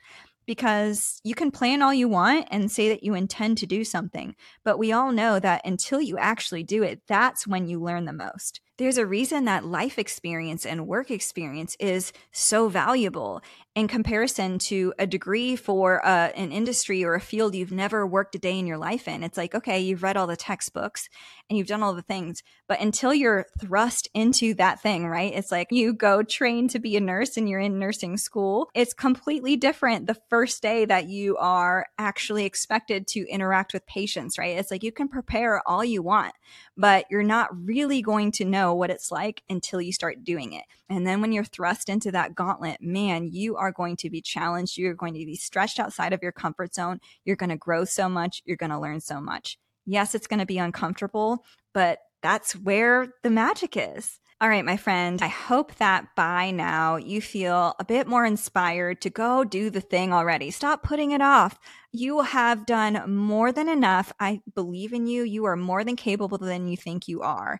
because 0.46 1.20
you 1.24 1.34
can 1.34 1.50
plan 1.50 1.82
all 1.82 1.92
you 1.94 2.08
want 2.08 2.48
and 2.50 2.70
say 2.70 2.88
that 2.88 3.02
you 3.02 3.14
intend 3.14 3.58
to 3.58 3.66
do 3.66 3.84
something, 3.84 4.34
but 4.64 4.78
we 4.78 4.92
all 4.92 5.12
know 5.12 5.38
that 5.40 5.62
until 5.64 6.00
you 6.00 6.18
actually 6.18 6.62
do 6.62 6.82
it, 6.82 7.02
that's 7.08 7.46
when 7.46 7.66
you 7.66 7.80
learn 7.80 8.04
the 8.04 8.12
most. 8.12 8.60
There's 8.78 8.98
a 8.98 9.06
reason 9.06 9.46
that 9.46 9.64
life 9.64 9.98
experience 9.98 10.66
and 10.66 10.86
work 10.86 11.10
experience 11.10 11.76
is 11.80 12.12
so 12.30 12.68
valuable 12.68 13.40
in 13.74 13.88
comparison 13.88 14.58
to 14.58 14.92
a 14.98 15.06
degree 15.06 15.54
for 15.54 16.04
uh, 16.04 16.30
an 16.34 16.50
industry 16.50 17.04
or 17.04 17.14
a 17.14 17.20
field 17.20 17.54
you've 17.54 17.72
never 17.72 18.06
worked 18.06 18.34
a 18.34 18.38
day 18.38 18.58
in 18.58 18.66
your 18.66 18.78
life 18.78 19.06
in. 19.06 19.22
It's 19.22 19.36
like, 19.36 19.54
okay, 19.54 19.80
you've 19.80 20.02
read 20.02 20.16
all 20.16 20.26
the 20.26 20.36
textbooks 20.36 21.10
and 21.48 21.58
you've 21.58 21.66
done 21.66 21.82
all 21.82 21.94
the 21.94 22.00
things, 22.00 22.42
but 22.68 22.80
until 22.80 23.12
you're 23.12 23.46
thrust 23.60 24.08
into 24.14 24.54
that 24.54 24.80
thing, 24.80 25.06
right? 25.06 25.32
It's 25.34 25.52
like 25.52 25.68
you 25.70 25.92
go 25.92 26.22
train 26.22 26.68
to 26.68 26.78
be 26.78 26.96
a 26.96 27.00
nurse 27.00 27.36
and 27.36 27.48
you're 27.48 27.60
in 27.60 27.78
nursing 27.78 28.16
school. 28.16 28.70
It's 28.74 28.94
completely 28.94 29.56
different 29.56 30.06
the 30.06 30.16
first 30.30 30.62
day 30.62 30.86
that 30.86 31.08
you 31.08 31.36
are 31.36 31.86
actually 31.98 32.46
expected 32.46 33.06
to 33.08 33.26
interact 33.28 33.74
with 33.74 33.86
patients, 33.86 34.38
right? 34.38 34.56
It's 34.56 34.70
like 34.70 34.82
you 34.82 34.92
can 34.92 35.08
prepare 35.08 35.62
all 35.66 35.84
you 35.84 36.02
want, 36.02 36.34
but 36.78 37.04
you're 37.10 37.22
not 37.22 37.50
really 37.54 38.00
going 38.00 38.32
to 38.32 38.46
know 38.66 38.74
what 38.74 38.90
it's 38.90 39.10
like 39.10 39.42
until 39.48 39.80
you 39.80 39.92
start 39.92 40.24
doing 40.24 40.52
it. 40.52 40.64
And 40.88 41.06
then 41.06 41.20
when 41.20 41.32
you're 41.32 41.44
thrust 41.44 41.88
into 41.88 42.12
that 42.12 42.34
gauntlet, 42.34 42.80
man, 42.80 43.30
you 43.32 43.56
are 43.56 43.72
going 43.72 43.96
to 43.96 44.10
be 44.10 44.20
challenged. 44.20 44.76
You're 44.76 44.94
going 44.94 45.14
to 45.14 45.24
be 45.24 45.36
stretched 45.36 45.78
outside 45.78 46.12
of 46.12 46.22
your 46.22 46.32
comfort 46.32 46.74
zone. 46.74 47.00
You're 47.24 47.36
going 47.36 47.50
to 47.50 47.56
grow 47.56 47.84
so 47.84 48.08
much. 48.08 48.42
You're 48.44 48.56
going 48.56 48.70
to 48.70 48.78
learn 48.78 49.00
so 49.00 49.20
much. 49.20 49.58
Yes, 49.86 50.14
it's 50.14 50.26
going 50.26 50.40
to 50.40 50.46
be 50.46 50.58
uncomfortable, 50.58 51.44
but 51.72 52.00
that's 52.22 52.54
where 52.54 53.14
the 53.22 53.30
magic 53.30 53.76
is. 53.76 54.18
All 54.38 54.50
right, 54.50 54.66
my 54.66 54.76
friend, 54.76 55.22
I 55.22 55.28
hope 55.28 55.76
that 55.76 56.08
by 56.14 56.50
now 56.50 56.96
you 56.96 57.22
feel 57.22 57.74
a 57.78 57.84
bit 57.86 58.06
more 58.06 58.26
inspired 58.26 59.00
to 59.00 59.08
go 59.08 59.44
do 59.44 59.70
the 59.70 59.80
thing 59.80 60.12
already. 60.12 60.50
Stop 60.50 60.82
putting 60.82 61.12
it 61.12 61.22
off. 61.22 61.58
You 61.90 62.20
have 62.20 62.66
done 62.66 63.14
more 63.14 63.50
than 63.50 63.66
enough. 63.66 64.12
I 64.20 64.42
believe 64.54 64.92
in 64.92 65.06
you. 65.06 65.22
You 65.22 65.46
are 65.46 65.56
more 65.56 65.84
than 65.84 65.96
capable 65.96 66.36
than 66.36 66.68
you 66.68 66.76
think 66.76 67.08
you 67.08 67.22
are. 67.22 67.58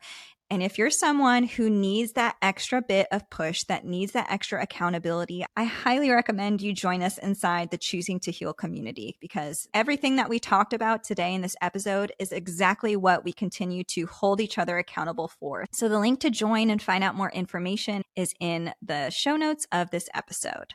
And 0.49 0.63
if 0.63 0.79
you're 0.79 0.91
someone 0.91 1.45
who 1.45 1.69
needs 1.69 2.13
that 2.13 2.37
extra 2.41 2.81
bit 2.81 3.09
of 3.11 3.29
push, 3.31 3.65
that 3.65 3.85
needs 3.85 4.13
that 4.13 4.31
extra 4.31 4.63
accountability, 4.63 5.45
I 5.57 5.65
highly 5.65 6.11
recommend 6.11 6.63
you 6.63 6.73
join 6.73 7.03
us 7.03 7.19
inside 7.19 7.71
the 7.71 7.79
Choosing 7.79 8.21
to 8.21 8.31
Heal 8.31 8.53
community 8.53 9.17
because 9.21 9.69
everything 9.75 10.17
that 10.17 10.29
we 10.29 10.39
talked 10.39 10.73
about 10.73 11.03
today 11.03 11.35
in 11.35 11.43
this 11.43 11.57
episode 11.61 12.13
is 12.21 12.31
exactly 12.31 12.95
what 12.95 13.25
we 13.25 13.33
continue 13.33 13.83
to 13.85 14.07
hold 14.07 14.41
each 14.41 14.57
other 14.57 14.79
accountable 14.79 15.29
for. 15.29 15.67
So 15.73 15.89
the 15.89 15.99
link 15.99 16.21
to 16.21 16.31
join 16.31 16.71
and 16.71 16.81
find 16.81 17.03
out 17.03 17.17
more 17.17 17.31
information 17.33 18.03
is 18.15 18.33
in 18.39 18.73
the 18.81 19.11
show 19.11 19.37
notes 19.37 19.67
of 19.73 19.91
this 19.91 20.09
episode. 20.15 20.75